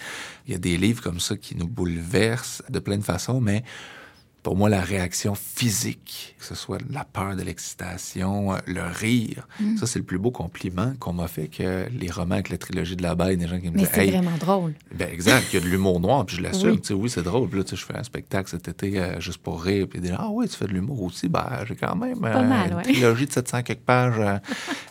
il 0.48 0.52
y 0.52 0.56
a 0.56 0.60
des 0.60 0.78
livres 0.78 1.02
comme 1.02 1.20
ça 1.20 1.36
qui 1.36 1.56
nous 1.56 1.68
bouleversent 1.68 2.64
de 2.70 2.80
plein 2.80 2.98
de 2.98 3.04
façons, 3.04 3.42
mais 3.42 3.64
pour 4.44 4.58
moi, 4.58 4.68
la 4.68 4.82
réaction 4.82 5.36
physique, 5.36 6.36
que 6.38 6.46
ce 6.46 6.54
soit 6.54 6.78
la 6.92 7.06
peur 7.06 7.38
de 7.38 7.42
l'excitation, 7.44 8.54
euh, 8.54 8.58
le 8.68 8.84
rire, 8.84 9.48
mm. 9.62 9.78
ça, 9.78 9.88
c'est 9.88 10.00
le 10.00 10.06
plus 10.06 10.20
beau 10.20 10.32
compliment 10.32 10.94
qu'on 11.00 11.14
m'a 11.14 11.30
fait 11.30 11.48
que 11.48 11.88
les 11.98 12.12
romans 12.12 12.36
avec 12.36 12.50
la 12.50 12.58
trilogie 12.58 12.98
de 12.98 13.04
la 13.04 13.16
baie, 13.16 13.38
des 13.38 13.48
gens 13.48 13.60
qui 13.60 13.72
me 13.72 13.78
disent. 13.78 13.90
Mais 13.96 14.06
c'est 14.06 14.12
vraiment 14.12 14.38
drôle. 14.38 14.74
Ben, 14.94 15.10
exact, 15.10 15.48
il 15.54 15.56
y 15.56 15.62
a 15.62 15.66
de 15.66 15.70
l'humour 15.70 16.02
noir, 16.02 16.26
puis 16.26 16.36
je 16.36 16.42
l'assume. 16.42 16.82
Oui, 16.90 16.96
oui 16.96 17.10
c'est 17.10 17.24
drôle. 17.24 17.48
Puis 17.48 17.60
là, 17.60 17.66
je 17.68 17.76
fais 17.78 17.98
un 17.98 18.04
spectacle 18.04 18.50
cet 18.50 18.68
été 18.68 19.00
euh, 19.00 19.20
juste 19.22 19.38
pour 19.38 19.64
rire, 19.64 19.88
puis 19.90 20.02
dire 20.02 20.18
Ah 20.20 20.28
oui, 20.30 20.48
tu 20.50 20.58
fais 20.58 20.68
de 20.68 20.74
l'humour 20.74 21.02
aussi. 21.04 21.30
Ben, 21.30 21.64
j'ai 21.66 21.76
quand 21.76 21.96
même 21.96 22.24
euh, 22.26 22.44
mal, 22.44 22.74
une 22.74 22.82
trilogie 22.82 23.26
de 23.26 23.32
700 23.32 23.64
quelques 23.64 23.80
pages 23.80 24.42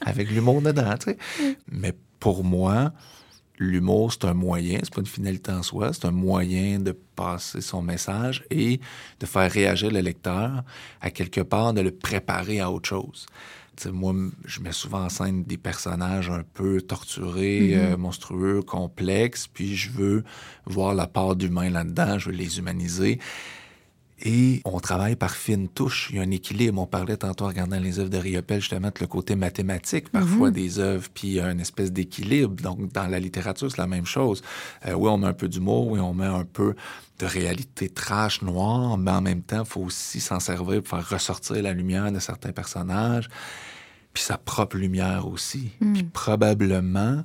avec 0.07 0.31
l'humour 0.31 0.63
dedans. 0.63 0.95
sais. 0.99 1.19
Mm. 1.39 1.45
Mais 1.73 1.93
pour 2.19 2.43
moi, 2.43 2.93
l'humour, 3.63 4.13
c'est 4.13 4.25
un 4.25 4.35
moyen, 4.35 4.79
c'est 4.83 4.93
pas 4.93 5.01
une 5.01 5.07
finalité 5.07 5.53
en 5.53 5.63
soi, 5.63 5.93
c'est 5.93 6.07
un 6.07 6.11
moyen 6.13 6.79
de 6.79 6.93
passer 6.93 7.61
son 7.61 7.83
message 7.83 8.45
et 8.51 8.81
de 9.21 9.27
faire 9.27 9.51
réagir 9.51 9.91
le 9.91 10.01
lecteur 10.01 10.65
à 11.01 11.11
quelque 11.11 11.41
part, 11.41 11.73
de 11.73 11.81
le 11.81 11.91
préparer 11.91 12.61
à 12.61 12.71
autre 12.71 12.89
chose. 12.89 13.27
moi, 13.87 14.15
je 14.45 14.61
mets 14.61 14.73
souvent 14.73 15.05
en 15.05 15.09
scène 15.09 15.45
des 15.45 15.59
personnages 15.59 16.31
un 16.31 16.43
peu 16.55 16.81
torturés, 16.83 17.61
mm-hmm. 17.61 17.93
euh, 17.93 17.97
monstrueux, 17.97 18.63
complexes, 18.63 19.47
puis 19.47 19.77
je 19.77 19.91
veux 19.91 20.25
voir 20.67 20.95
la 20.95 21.07
part 21.07 21.37
d'humain 21.37 21.71
là-dedans, 21.71 22.19
je 22.19 22.31
veux 22.31 22.37
les 22.37 22.59
humaniser. 22.59 23.19
Et 24.25 24.63
on 24.65 24.79
travaille 24.79 25.17
par 25.17 25.35
fine 25.35 25.69
touche. 25.69 26.09
Il 26.11 26.17
y 26.17 26.19
a 26.21 26.23
un 26.23 26.31
équilibre. 26.31 26.81
On 26.81 26.87
parlait 26.87 27.17
tantôt 27.17 27.45
en 27.45 27.49
regardant 27.49 27.79
les 27.79 27.99
œuvres 27.99 28.09
de 28.09 28.19
Riopel, 28.19 28.61
justement, 28.61 28.89
de 28.89 29.01
le 29.01 29.07
côté 29.09 29.35
mathématique, 29.35 30.11
parfois, 30.11 30.51
mm-hmm. 30.51 30.55
des 30.55 30.79
œuvres, 30.79 31.09
puis 31.13 31.29
il 31.29 31.35
y 31.35 31.41
a 31.41 31.51
une 31.51 31.61
espèce 31.61 31.93
d'équilibre. 31.93 32.55
Donc, 32.63 32.93
dans 32.93 33.09
la 33.09 33.19
littérature, 33.19 33.69
c'est 33.71 33.79
la 33.79 33.89
même 33.89 34.07
chose. 34.07 34.43
Euh, 34.87 34.93
oui, 34.93 35.11
on 35.11 35.19
met 35.19 35.27
un 35.27 35.33
peu 35.33 35.49
d'humour, 35.49 35.89
oui, 35.89 35.99
on 35.99 36.15
met 36.15 36.27
un 36.27 36.45
peu 36.45 36.77
de 37.19 37.27
réalité 37.27 37.89
trash, 37.89 38.43
noire, 38.43 38.97
mais 38.97 39.11
en 39.11 39.23
même 39.23 39.43
temps, 39.43 39.63
il 39.65 39.69
faut 39.69 39.83
aussi 39.83 40.21
s'en 40.21 40.39
servir 40.39 40.83
pour 40.83 40.99
faire 40.99 41.09
ressortir 41.09 41.61
la 41.61 41.73
lumière 41.73 42.11
de 42.13 42.21
certains 42.21 42.53
personnages 42.53 43.29
puis 44.13 44.23
sa 44.23 44.39
propre 44.39 44.77
lumière 44.77 45.27
aussi. 45.27 45.71
Hmm. 45.81 45.95
Puis 45.95 46.05
probablement 46.05 47.25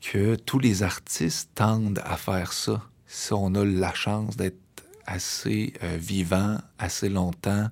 que 0.00 0.34
tous 0.36 0.58
les 0.58 0.82
artistes 0.82 1.50
tendent 1.54 2.00
à 2.04 2.16
faire 2.16 2.52
ça. 2.52 2.82
Si 3.06 3.32
on 3.32 3.54
a 3.54 3.64
la 3.64 3.92
chance 3.92 4.36
d'être 4.36 4.58
assez 5.06 5.72
euh, 5.82 5.96
vivant 5.98 6.58
assez 6.78 7.08
longtemps 7.08 7.68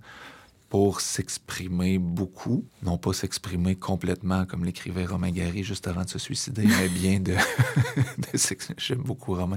pour 0.68 1.00
s'exprimer 1.00 1.98
beaucoup, 1.98 2.66
non 2.82 2.98
pas 2.98 3.14
s'exprimer 3.14 3.74
complètement 3.74 4.44
comme 4.44 4.66
l'écrivait 4.66 5.06
Romain 5.06 5.30
Gary 5.30 5.64
juste 5.64 5.88
avant 5.88 6.04
de 6.04 6.10
se 6.10 6.18
suicider, 6.18 6.66
mais 6.78 6.88
bien 6.88 7.20
de, 7.20 7.34
j'aime 8.76 8.98
beaucoup 8.98 9.34
Romain, 9.34 9.56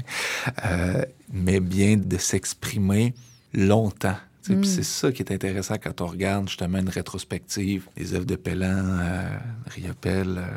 euh, 0.65 1.03
mais 1.33 1.59
bien 1.59 1.97
de 1.97 2.17
s'exprimer 2.17 3.13
longtemps 3.53 4.17
puis 4.43 4.55
mm. 4.55 4.63
c'est 4.63 4.83
ça 4.83 5.11
qui 5.11 5.21
est 5.21 5.31
intéressant 5.31 5.75
quand 5.81 6.01
on 6.01 6.07
regarde 6.07 6.47
justement 6.47 6.79
une 6.79 6.89
rétrospective, 6.89 7.87
les 7.97 8.13
œuvres 8.13 8.25
de 8.25 8.35
Pellan, 8.35 8.99
euh, 8.99 9.37
Riopel, 9.67 10.37
euh, 10.37 10.47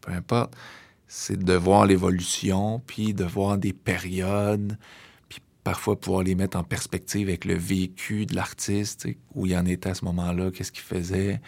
peu 0.00 0.12
importe, 0.12 0.54
c'est 1.06 1.38
de 1.38 1.54
voir 1.54 1.86
l'évolution, 1.86 2.80
puis 2.86 3.12
de 3.12 3.24
voir 3.24 3.58
des 3.58 3.72
périodes, 3.72 4.78
parfois 5.64 5.98
pouvoir 5.98 6.22
les 6.22 6.34
mettre 6.34 6.58
en 6.58 6.62
perspective 6.62 7.28
avec 7.28 7.46
le 7.46 7.54
vécu 7.54 8.26
de 8.26 8.36
l'artiste, 8.36 9.08
où 9.34 9.46
il 9.46 9.56
en 9.56 9.64
était 9.64 9.90
à 9.90 9.94
ce 9.94 10.04
moment-là, 10.04 10.50
qu'est-ce 10.50 10.70
qu'il 10.70 10.84
faisait. 10.84 11.40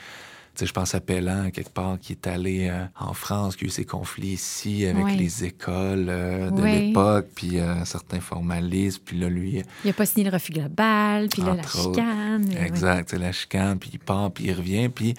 Je 0.58 0.72
pense 0.72 0.94
à 0.94 1.00
Pellan, 1.00 1.50
quelque 1.50 1.70
part, 1.70 1.98
qui 1.98 2.12
est 2.12 2.26
allé 2.26 2.68
euh, 2.70 2.86
en 2.98 3.12
France, 3.12 3.56
qui 3.56 3.64
a 3.64 3.66
eu 3.66 3.70
ses 3.70 3.84
conflits 3.84 4.28
ici 4.28 4.86
avec 4.86 5.14
les 5.14 5.44
écoles 5.44 6.06
euh, 6.08 6.50
de 6.50 6.62
l'époque, 6.62 7.26
puis 7.34 7.58
euh, 7.58 7.84
certains 7.84 8.20
formalistes, 8.20 9.02
puis 9.04 9.18
là, 9.18 9.28
lui... 9.28 9.62
Il 9.84 9.88
n'a 9.88 9.92
pas 9.92 10.06
signé 10.06 10.24
le 10.24 10.32
refus 10.32 10.52
global, 10.52 11.28
puis 11.28 11.42
là, 11.42 11.56
la 11.56 11.62
chicane. 11.62 12.56
Exact, 12.56 13.10
c'est 13.10 13.18
la 13.18 13.32
chicane, 13.32 13.78
puis 13.78 13.90
il 13.92 13.98
part, 13.98 14.30
puis 14.30 14.44
il 14.44 14.52
revient, 14.54 14.88
puis 14.88 15.12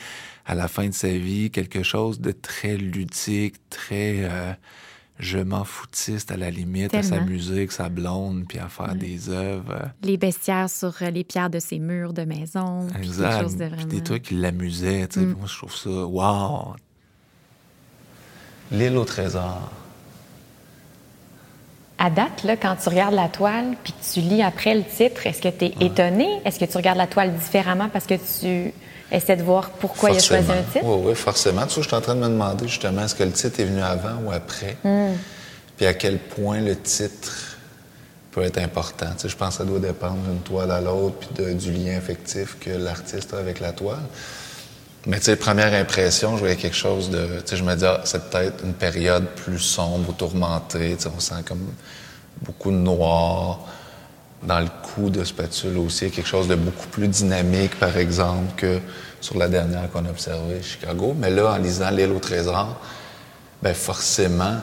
à 0.48 0.56
la 0.56 0.68
fin 0.68 0.88
de 0.88 0.94
sa 0.94 1.10
vie, 1.10 1.52
quelque 1.52 1.84
chose 1.84 2.20
de 2.20 2.32
très 2.32 2.76
ludique, 2.76 3.56
très 3.70 4.58
je 5.20 5.40
m'en 5.40 5.64
foutiste 5.64 6.32
à 6.32 6.38
la 6.38 6.52
limite, 6.52 6.94
à 6.94 7.02
s'amuser 7.02 7.56
avec 7.56 7.72
sa 7.72 7.90
blonde, 7.90 8.46
puis 8.48 8.60
à 8.60 8.68
faire 8.68 8.94
des 8.96 9.30
œuvres. 9.30 9.90
Les 10.04 10.18
bestiaires 10.18 10.70
sur 10.70 10.94
euh, 11.02 11.10
les 11.10 11.24
pierres 11.24 11.50
de 11.50 11.60
ses 11.60 11.80
murs 11.80 12.14
de 12.14 12.24
maison. 12.24 12.88
Exact. 12.96 13.48
Puis, 13.48 13.56
de 13.56 13.66
vraiment... 13.66 13.86
des 13.86 14.02
trucs 14.02 14.24
qui 14.24 14.36
l'amusaient. 14.36 15.08
Mm. 15.16 15.34
Moi, 15.38 15.48
je 15.48 15.58
trouve 15.58 15.76
ça, 15.76 15.90
wow! 15.90 16.76
L'île 18.72 18.98
au 18.98 19.06
trésor. 19.06 19.72
À 21.98 22.12
date, 22.12 22.44
là, 22.44 22.56
quand 22.56 22.76
tu 22.76 22.90
regardes 22.90 23.16
la 23.16 23.28
toile, 23.28 23.76
puis 23.84 23.94
que 23.94 24.14
tu 24.14 24.20
lis 24.20 24.44
après 24.44 24.76
le 24.76 24.84
titre, 24.84 25.26
est-ce 25.26 25.42
que 25.42 25.50
tu 25.50 25.66
es 25.66 25.74
étonné? 25.80 26.28
Est-ce 26.46 26.60
que 26.60 26.66
tu 26.66 26.78
regardes 26.78 27.00
la 27.00 27.08
toile 27.08 27.34
différemment 27.36 27.90
parce 27.90 28.06
que 28.06 28.14
tu 28.14 28.72
essaie 29.12 29.36
de 29.36 29.44
voir 29.44 29.70
pourquoi 29.70 30.12
il 30.12 30.18
a 30.18 30.20
choisi 30.20 30.52
un 30.52 30.64
titre? 30.64 30.86
Oui, 30.86 31.02
oui, 31.08 31.16
forcément. 31.16 31.64
Je 31.68 31.82
suis 31.82 31.96
en 31.96 32.02
train 32.02 32.16
de 32.16 32.20
me 32.20 32.28
demander 32.28 32.68
justement, 32.68 33.04
est-ce 33.04 33.16
que 33.16 33.24
le 33.24 33.32
titre 33.32 33.60
est 33.60 33.66
venu 33.66 33.82
avant 33.82 34.18
ou 34.26 34.32
après? 34.32 34.78
Hmm. 34.84 35.14
Puis 35.78 35.86
à 35.86 35.94
quel 35.94 36.18
point 36.18 36.60
le 36.60 36.76
titre 36.76 37.58
peut 38.32 38.44
être 38.44 38.58
important? 38.58 39.08
Tu 39.16 39.24
sais, 39.24 39.30
je 39.30 39.38
pense 39.38 39.50
que 39.50 39.64
ça 39.64 39.66
doit 39.66 39.80
dépendre 39.80 40.18
d'une 40.28 40.40
toile 40.40 40.72
à 40.72 40.82
l'autre, 40.82 41.16
puis 41.18 41.56
du 41.56 41.72
lien 41.72 41.98
affectif 41.98 42.58
que 42.60 42.72
l'artiste 42.72 43.34
a 43.34 43.38
avec 43.38 43.60
la 43.60 43.72
toile. 43.72 43.98
Mais 45.06 45.20
tu 45.20 45.26
sais, 45.26 45.36
première 45.38 45.74
impression, 45.74 46.34
je 46.36 46.40
voyais 46.40 46.58
quelque 46.58 46.76
chose 46.76 47.10
de... 47.10 47.40
Tu 47.40 47.52
sais, 47.52 47.56
je 47.58 47.64
me 47.64 47.76
dis, 47.76 47.86
ah, 47.86 48.02
c'est 48.04 48.30
peut-être 48.30 48.64
une 48.66 48.74
période 48.74 49.26
plus 49.36 49.60
sombre 49.60 50.10
ou 50.10 50.12
tourmentée. 50.12 50.96
Tu 50.98 51.04
sais, 51.04 51.10
on 51.16 51.20
sent 51.20 51.44
comme 51.48 51.66
beaucoup 52.42 52.72
de 52.72 52.78
noir 52.78 53.60
dans 54.44 54.60
le 54.60 54.68
coup 54.68 55.10
de 55.10 55.24
spatule 55.24 55.78
aussi, 55.78 56.12
quelque 56.12 56.28
chose 56.28 56.48
de 56.48 56.56
beaucoup 56.56 56.88
plus 56.88 57.08
dynamique, 57.08 57.78
par 57.80 57.98
exemple, 57.98 58.54
que 58.56 58.80
sur 59.20 59.38
la 59.38 59.48
dernière 59.48 59.90
qu'on 59.92 60.06
a 60.06 60.10
observée, 60.10 60.62
Chicago. 60.62 61.16
Mais 61.18 61.30
là, 61.30 61.54
en 61.54 61.58
lisant 61.58 61.90
L'île 61.90 62.12
au 62.12 62.20
trésor, 62.20 62.80
ben 63.62 63.74
forcément, 63.74 64.58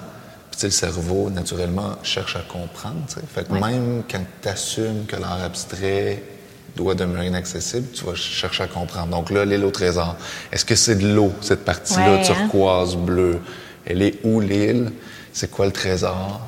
le 0.62 0.70
cerveau, 0.70 1.30
naturellement, 1.30 1.96
cherche 2.02 2.36
à 2.36 2.40
comprendre. 2.40 3.04
Fait 3.34 3.46
que 3.46 3.52
même 3.52 4.04
quand 4.10 4.24
tu 4.40 4.48
assumes 4.48 5.04
que 5.06 5.16
l'art 5.16 5.42
abstrait 5.42 6.22
doit 6.76 6.94
demeurer 6.94 7.26
inaccessible, 7.26 7.88
tu 7.92 8.04
vas 8.04 8.14
chercher 8.14 8.62
à 8.62 8.66
comprendre. 8.66 9.08
Donc 9.08 9.30
là, 9.30 9.44
l'île 9.44 9.64
au 9.64 9.70
trésor, 9.70 10.16
est-ce 10.52 10.64
que 10.64 10.74
c'est 10.74 10.96
de 10.96 11.12
l'eau, 11.12 11.32
cette 11.40 11.64
partie-là, 11.64 12.20
hein? 12.20 12.22
turquoise, 12.22 12.96
bleue? 12.96 13.40
Elle 13.84 14.02
est 14.02 14.20
où 14.24 14.40
l'île? 14.40 14.92
C'est 15.32 15.50
quoi 15.50 15.66
le 15.66 15.72
trésor? 15.72 16.40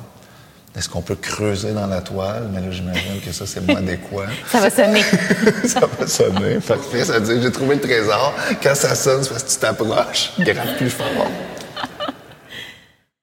Est-ce 0.77 0.89
qu'on 0.89 1.01
peut 1.01 1.15
creuser 1.15 1.73
dans 1.73 1.87
la 1.87 2.01
toile? 2.01 2.49
Mais 2.53 2.61
là, 2.61 2.69
j'imagine 2.69 3.19
que 3.19 3.31
ça, 3.31 3.47
c'est 3.47 3.65
moins 3.65 3.77
adéquat. 3.77 4.27
ça 4.47 4.59
va 4.59 4.69
sonner. 4.69 5.01
ça 5.65 5.79
va 5.79 6.05
sonner. 6.05 6.59
Parfait. 6.59 7.03
Ça 7.03 7.19
veut 7.19 7.25
dire 7.25 7.41
j'ai 7.41 7.51
trouvé 7.51 7.75
le 7.75 7.81
trésor. 7.81 8.31
Quand 8.61 8.75
ça 8.75 8.93
sonne, 8.93 9.23
c'est 9.23 9.29
parce 9.29 9.43
que 9.43 9.49
tu 9.49 9.57
t'approches. 9.57 10.33
Grave 10.39 10.77
plus 10.77 10.91
fort. 10.91 11.07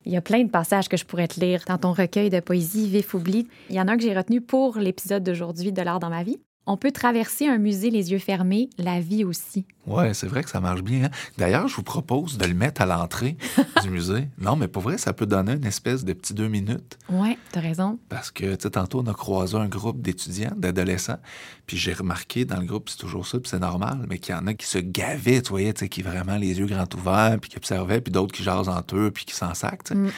Il 0.04 0.12
y 0.12 0.16
a 0.16 0.20
plein 0.20 0.42
de 0.42 0.50
passages 0.50 0.88
que 0.88 0.96
je 0.96 1.04
pourrais 1.04 1.28
te 1.28 1.38
lire 1.38 1.62
dans 1.68 1.78
ton 1.78 1.92
recueil 1.92 2.28
de 2.28 2.40
poésie 2.40 2.88
Vif 2.88 3.14
Oubli. 3.14 3.46
Il 3.70 3.76
y 3.76 3.80
en 3.80 3.87
a 3.87 3.92
un 3.92 3.96
que 3.96 4.02
j'ai 4.02 4.16
retenu 4.16 4.40
pour 4.40 4.76
l'épisode 4.78 5.23
d'aujourd'hui 5.23 5.73
de 5.73 5.80
l'art 5.80 6.00
dans 6.00 6.11
ma 6.11 6.25
vie. 6.25 6.38
On 6.66 6.78
peut 6.78 6.92
traverser 6.92 7.47
un 7.47 7.59
musée 7.59 7.90
les 7.90 8.12
yeux 8.12 8.18
fermés, 8.18 8.71
la 8.78 8.99
vie 9.00 9.23
aussi. 9.23 9.66
Ouais, 9.87 10.14
c'est 10.14 10.26
vrai 10.26 10.42
que 10.42 10.49
ça 10.49 10.61
marche 10.61 10.83
bien. 10.83 11.04
Hein. 11.04 11.11
D'ailleurs, 11.37 11.68
je 11.68 11.76
vous 11.76 11.83
propose 11.83 12.38
de 12.38 12.47
le 12.47 12.54
mettre 12.54 12.80
à 12.80 12.87
l'entrée 12.87 13.37
du 13.83 13.90
musée. 13.90 14.28
Non, 14.38 14.56
mais 14.56 14.66
pour 14.66 14.83
vrai, 14.83 14.97
ça 14.97 15.12
peut 15.12 15.26
donner 15.26 15.52
une 15.52 15.66
espèce 15.66 16.06
de 16.06 16.14
petit 16.14 16.33
deux 16.33 16.49
minutes. 16.49 16.99
Ouais, 17.11 17.37
t'as 17.52 17.61
raison. 17.61 17.99
Parce 18.09 18.30
que, 18.30 18.54
tu 18.54 18.62
sais, 18.62 18.71
tantôt, 18.71 19.00
on 19.00 19.11
a 19.11 19.12
croisé 19.12 19.56
un 19.56 19.68
groupe 19.68 20.00
d'étudiants, 20.00 20.54
d'adolescents, 20.56 21.18
puis 21.66 21.76
j'ai 21.76 21.92
remarqué 21.92 22.47
dans 22.47 22.59
le 22.59 22.66
groupe, 22.66 22.88
c'est 22.88 22.99
toujours 22.99 23.26
ça, 23.26 23.38
puis 23.38 23.50
c'est 23.50 23.59
normal, 23.59 24.06
mais 24.09 24.18
qu'il 24.18 24.35
y 24.35 24.38
en 24.38 24.47
a 24.47 24.54
qui 24.54 24.66
se 24.66 24.78
gavaient, 24.78 25.42
tu 25.42 25.50
voyais, 25.50 25.75
tu 25.75 25.80
sais, 25.80 25.88
qui 25.90 26.00
vraiment 26.00 26.37
les 26.37 26.59
yeux 26.59 26.66
grands 26.66 26.88
ouverts, 26.97 27.37
puis 27.40 27.50
qui 27.50 27.59
observaient, 27.59 28.00
puis 28.00 28.11
d'autres 28.11 28.35
qui 28.35 28.42
jasent 28.42 28.71
entre 28.71 28.97
eux, 28.97 29.11
puis 29.11 29.26
qui 29.26 29.35
s'en 29.35 29.52
sacent, 29.52 29.90
mm. 29.94 30.09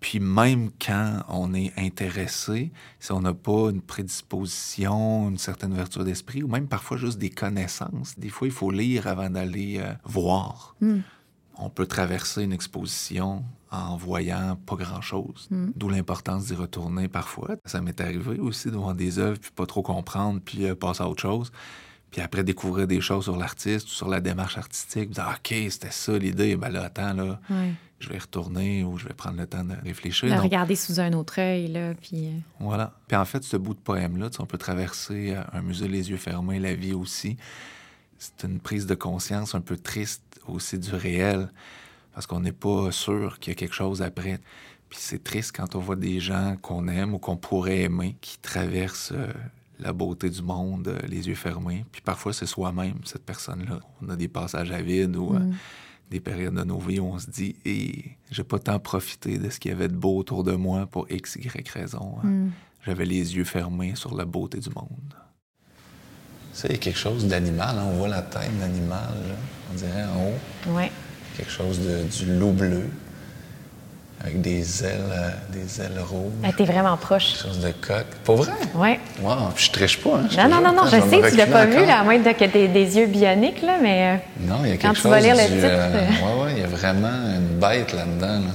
Puis 0.00 0.20
même 0.20 0.70
quand 0.84 1.22
on 1.28 1.54
est 1.54 1.72
intéressé, 1.76 2.70
si 3.00 3.12
on 3.12 3.20
n'a 3.20 3.34
pas 3.34 3.70
une 3.70 3.80
prédisposition, 3.80 5.30
une 5.30 5.38
certaine 5.38 5.72
ouverture 5.72 6.04
d'esprit, 6.04 6.42
ou 6.42 6.48
même 6.48 6.68
parfois 6.68 6.96
juste 6.96 7.18
des 7.18 7.30
connaissances, 7.30 8.18
des 8.18 8.28
fois 8.28 8.46
il 8.46 8.52
faut 8.52 8.70
lire 8.70 9.06
avant 9.06 9.30
d'aller 9.30 9.78
euh, 9.78 9.92
voir. 10.04 10.76
Hmm. 10.80 11.00
On 11.58 11.70
peut 11.70 11.86
traverser 11.86 12.42
une 12.42 12.52
exposition 12.52 13.42
en 13.70 13.96
voyant 13.96 14.56
pas 14.66 14.76
grand-chose, 14.76 15.48
hmm. 15.50 15.70
d'où 15.74 15.88
l'importance 15.88 16.46
d'y 16.46 16.54
retourner 16.54 17.08
parfois. 17.08 17.56
Ça 17.64 17.80
m'est 17.80 18.00
arrivé 18.00 18.38
aussi 18.38 18.70
de 18.70 18.76
voir 18.76 18.94
des 18.94 19.18
œuvres 19.18 19.38
puis 19.40 19.50
pas 19.50 19.66
trop 19.66 19.82
comprendre 19.82 20.40
puis 20.44 20.66
euh, 20.66 20.74
passer 20.74 21.02
à 21.02 21.08
autre 21.08 21.22
chose. 21.22 21.50
Puis 22.10 22.20
après, 22.20 22.44
découvrir 22.44 22.86
des 22.86 23.00
choses 23.00 23.24
sur 23.24 23.36
l'artiste 23.36 23.88
ou 23.88 23.90
sur 23.90 24.08
la 24.08 24.20
démarche 24.20 24.56
artistique. 24.56 25.10
Dire, 25.10 25.36
OK, 25.36 25.54
c'était 25.70 25.90
ça 25.90 26.16
l'idée. 26.16 26.56
Ben 26.56 26.70
là, 26.70 26.84
attends, 26.84 27.12
là, 27.12 27.40
je 27.98 28.10
vais 28.10 28.18
retourner 28.18 28.84
ou 28.84 28.98
je 28.98 29.08
vais 29.08 29.14
prendre 29.14 29.38
le 29.38 29.46
temps 29.46 29.64
de 29.64 29.74
réfléchir. 29.82 30.34
De 30.34 30.40
regarder 30.40 30.76
sous 30.76 31.00
un 31.00 31.12
autre 31.14 31.40
œil, 31.40 31.68
là, 31.68 31.94
puis... 31.94 32.26
Euh, 32.26 32.38
voilà. 32.60 32.92
Puis 33.08 33.16
en 33.16 33.24
fait, 33.24 33.42
ce 33.42 33.56
bout 33.56 33.74
de 33.74 33.80
poème-là, 33.80 34.28
on 34.38 34.46
peut 34.46 34.58
traverser 34.58 35.34
euh, 35.34 35.42
un 35.52 35.62
musée 35.62 35.88
les 35.88 36.10
yeux 36.10 36.18
fermés, 36.18 36.58
la 36.58 36.74
vie 36.74 36.92
aussi. 36.92 37.36
C'est 38.18 38.44
une 38.44 38.60
prise 38.60 38.86
de 38.86 38.94
conscience 38.94 39.54
un 39.54 39.60
peu 39.60 39.76
triste 39.76 40.22
aussi 40.46 40.78
du 40.78 40.94
réel, 40.94 41.50
parce 42.12 42.26
qu'on 42.26 42.40
n'est 42.40 42.52
pas 42.52 42.90
sûr 42.92 43.38
qu'il 43.38 43.52
y 43.52 43.56
a 43.56 43.56
quelque 43.56 43.74
chose 43.74 44.02
après. 44.02 44.40
Puis 44.90 44.98
c'est 45.00 45.24
triste 45.24 45.56
quand 45.56 45.74
on 45.74 45.80
voit 45.80 45.96
des 45.96 46.20
gens 46.20 46.56
qu'on 46.60 46.88
aime 46.88 47.14
ou 47.14 47.18
qu'on 47.18 47.36
pourrait 47.36 47.80
aimer 47.80 48.16
qui 48.20 48.38
traversent 48.38 49.12
euh, 49.12 49.32
la 49.78 49.92
beauté 49.92 50.28
du 50.28 50.42
monde, 50.42 50.98
les 51.08 51.28
yeux 51.28 51.34
fermés. 51.34 51.84
Puis 51.92 52.02
parfois, 52.02 52.32
c'est 52.32 52.46
soi-même, 52.46 52.98
cette 53.04 53.24
personne-là. 53.24 53.80
On 54.02 54.10
a 54.10 54.16
des 54.16 54.28
passages 54.28 54.70
à 54.70 54.82
vide 54.82 55.16
ou... 55.16 55.30
Mm 55.30 55.54
des 56.10 56.20
périodes 56.20 56.54
de 56.54 56.64
nos 56.64 56.78
vies 56.78 57.00
où 57.00 57.06
on 57.06 57.18
se 57.18 57.28
dit 57.30 57.56
et 57.64 58.04
j'ai 58.30 58.44
pas 58.44 58.58
tant 58.58 58.78
profité 58.78 59.38
de 59.38 59.50
ce 59.50 59.58
qu'il 59.58 59.70
y 59.70 59.74
avait 59.74 59.88
de 59.88 59.96
beau 59.96 60.16
autour 60.16 60.44
de 60.44 60.52
moi 60.52 60.86
pour 60.86 61.10
X, 61.10 61.36
Y 61.36 61.68
raison. 61.68 62.16
Hein. 62.18 62.26
Hmm. 62.26 62.50
J'avais 62.84 63.04
les 63.04 63.36
yeux 63.36 63.44
fermés 63.44 63.94
sur 63.96 64.14
la 64.16 64.24
beauté 64.24 64.58
du 64.58 64.70
monde. 64.70 65.14
C'est 66.52 66.78
quelque 66.78 66.98
chose 66.98 67.26
d'animal, 67.26 67.76
hein. 67.78 67.86
on 67.92 67.96
voit 67.98 68.08
la 68.08 68.22
tête 68.22 68.56
d'animal, 68.58 69.14
on 69.70 69.76
dirait 69.76 70.04
en 70.04 70.28
haut. 70.28 70.74
Ouais. 70.74 70.90
Quelque 71.36 71.50
chose 71.50 71.80
de, 71.80 72.04
du 72.04 72.38
loup 72.38 72.52
bleu. 72.52 72.84
Avec 74.22 74.40
des 74.40 74.82
ailes, 74.84 75.00
euh, 75.10 75.30
des 75.52 75.80
ailes 75.80 76.00
rouges. 76.00 76.32
Ah, 76.42 76.48
T'es 76.56 76.64
vraiment 76.64 76.96
proche. 76.96 77.34
Quelque 77.34 77.42
chose 77.42 77.60
de 77.60 77.70
coq. 77.72 78.06
Pour 78.24 78.36
vrai? 78.36 78.52
Oui. 78.74 78.98
Wow, 79.22 79.50
puis 79.54 79.66
je 79.66 79.70
triche 79.72 80.00
pas, 80.02 80.16
hein? 80.16 80.28
je 80.30 80.36
Non, 80.38 80.48
non, 80.48 80.60
non, 80.62 80.72
non, 80.72 80.84
je 80.86 80.90
sais, 80.90 81.16
me 81.20 81.30
tu 81.30 81.36
l'as 81.36 81.46
pas 81.46 81.66
vu, 81.66 81.84
là, 81.84 82.00
à 82.00 82.04
moins 82.04 82.18
de 82.18 82.32
que 82.32 82.44
t'aies 82.46 82.68
des 82.68 82.96
yeux 82.96 83.06
bioniques, 83.06 83.62
là, 83.62 83.76
mais. 83.80 84.14
euh, 84.14 84.46
Non, 84.48 84.60
il 84.64 84.70
y 84.70 84.72
a 84.72 84.76
quelque 84.76 84.82
Quand 84.88 84.94
tu 84.94 85.00
chose 85.02 85.10
vas 85.10 85.20
lire 85.20 85.34
le 85.36 85.42
du, 85.48 85.54
titre, 85.54 85.66
euh, 85.66 85.94
euh. 85.94 86.08
ouais, 86.38 86.44
ouais, 86.44 86.52
il 86.56 86.60
y 86.60 86.64
a 86.64 86.66
vraiment 86.66 87.08
une 87.36 87.58
bête 87.60 87.92
là-dedans. 87.92 88.40
là. 88.46 88.52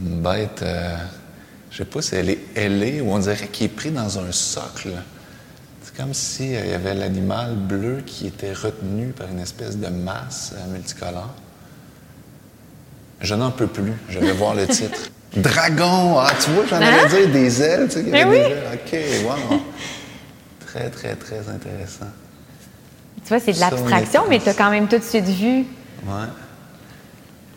Une 0.00 0.20
bête, 0.22 0.62
euh, 0.62 0.96
je 1.70 1.76
sais 1.78 1.84
pas 1.84 2.00
si 2.02 2.14
elle 2.14 2.30
est 2.30 2.38
ailée 2.56 3.00
ou 3.00 3.12
on 3.12 3.18
dirait 3.18 3.48
qu'il 3.48 3.66
est 3.66 3.68
pris 3.68 3.90
dans 3.90 4.18
un 4.18 4.32
socle. 4.32 4.90
C'est 5.82 5.96
comme 5.96 6.14
si 6.14 6.54
euh, 6.56 6.60
il 6.64 6.70
y 6.70 6.74
avait 6.74 6.94
l'animal 6.94 7.54
bleu 7.56 8.02
qui 8.06 8.26
était 8.28 8.52
retenu 8.52 9.08
par 9.08 9.26
une 9.28 9.40
espèce 9.40 9.76
de 9.76 9.88
masse 9.88 10.54
multicolore. 10.70 11.34
Je 13.20 13.34
n'en 13.34 13.50
peux 13.50 13.66
plus. 13.66 13.92
Je 14.08 14.18
vais 14.18 14.32
voir 14.32 14.54
le 14.54 14.66
titre. 14.66 15.10
Dragon! 15.36 16.18
Ah, 16.18 16.32
tu 16.42 16.50
vois, 16.50 16.64
j'en 16.66 16.76
Hein? 16.76 16.80
allais 16.82 17.08
dire 17.08 17.28
des 17.32 17.62
ailes. 17.62 17.86
Tu 17.88 17.94
sais, 17.96 18.02
Mais 18.04 18.22
avait 18.22 18.30
oui. 18.30 18.36
des 18.90 18.96
ailes. 18.96 19.24
OK, 19.26 19.50
wow. 19.50 19.60
Très, 20.66 20.88
très, 20.90 21.14
très 21.16 21.38
intéressant. 21.48 22.06
Tu 23.22 23.28
vois, 23.28 23.40
c'est 23.40 23.52
de 23.52 23.60
l'abstraction, 23.60 24.22
mais 24.28 24.38
tu 24.38 24.48
as 24.48 24.54
quand 24.54 24.70
même 24.70 24.88
tout 24.88 24.98
de 24.98 25.02
suite 25.02 25.24
vu. 25.26 25.58
Ouais. 26.06 26.26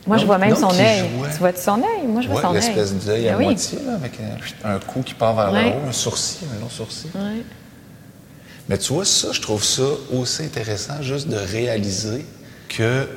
Moi, 0.08 0.18
je 0.18 0.26
vois 0.26 0.38
même 0.40 0.56
son 0.56 0.70
il 0.72 0.82
œil. 0.82 1.04
Tu 1.32 1.38
vois 1.40 1.54
son 1.56 1.78
œil? 1.78 2.08
Moi, 2.08 2.22
je 2.22 2.28
vois 2.28 2.38
Ouais, 2.38 2.42
son 2.42 2.48
œil. 2.50 2.56
l'espèce 2.56 2.94
d'œil 2.96 3.28
à 3.30 3.34
Ben 3.34 3.38
oui. 3.38 3.44
moitié, 3.46 3.78
là, 3.86 3.94
avec 3.94 4.14
un, 4.64 4.70
un 4.76 4.80
cou 4.80 5.02
qui 5.04 5.14
part 5.14 5.36
vers 5.36 5.54
Ouais. 5.54 5.70
le 5.72 5.78
haut, 5.78 5.90
un 5.90 5.92
sourcil, 5.92 6.48
un 6.58 6.60
long 6.60 6.70
sourcil. 6.70 7.12
Ouais. 7.16 7.44
Mais 8.68 8.78
tu 8.78 8.94
vois, 8.94 9.06
ça, 9.06 9.28
je 9.32 9.40
trouve 9.42 9.64
ça 9.64 9.84
aussi 10.12 10.44
intéressant, 10.44 11.02
juste 11.02 11.28
de 11.28 11.36
réaliser 11.38 12.26
que 12.70 13.08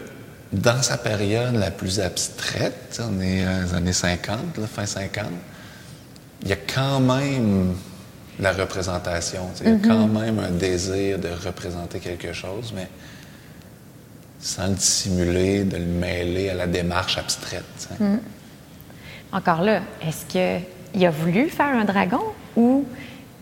dans 0.55 0.83
sa 0.83 0.97
période 0.97 1.55
la 1.55 1.71
plus 1.71 2.01
abstraite, 2.01 3.01
on 3.01 3.21
est 3.21 3.45
euh, 3.45 3.61
dans 3.61 3.67
les 3.67 3.75
années 3.75 3.93
50, 3.93 4.59
là, 4.59 4.67
fin 4.67 4.87
50, 4.87 5.25
il 6.43 6.49
y 6.49 6.53
a 6.53 6.57
quand 6.57 7.01
même 7.01 7.75
la 8.39 8.53
représentation. 8.53 9.49
Il 9.65 9.71
y 9.71 9.75
a 9.75 9.79
quand 9.79 10.07
même 10.07 10.39
un 10.39 10.51
désir 10.51 11.19
de 11.19 11.29
représenter 11.45 11.99
quelque 12.01 12.33
chose, 12.33 12.73
mais 12.75 12.89
sans 14.41 14.69
le 14.69 14.75
dissimuler, 14.75 15.65
de 15.65 15.77
le 15.77 15.85
mêler 15.85 16.51
à 16.51 16.55
la 16.55 16.67
démarche 16.67 17.17
abstraite. 17.17 17.65
tu 17.79 17.87
sais. 17.97 18.05
Encore 19.33 19.63
là, 19.63 19.81
est-ce 20.03 20.27
qu'il 20.27 21.07
a 21.07 21.11
voulu 21.11 21.49
faire 21.49 21.67
un 21.75 21.85
dragon 21.85 22.23
ou 22.57 22.85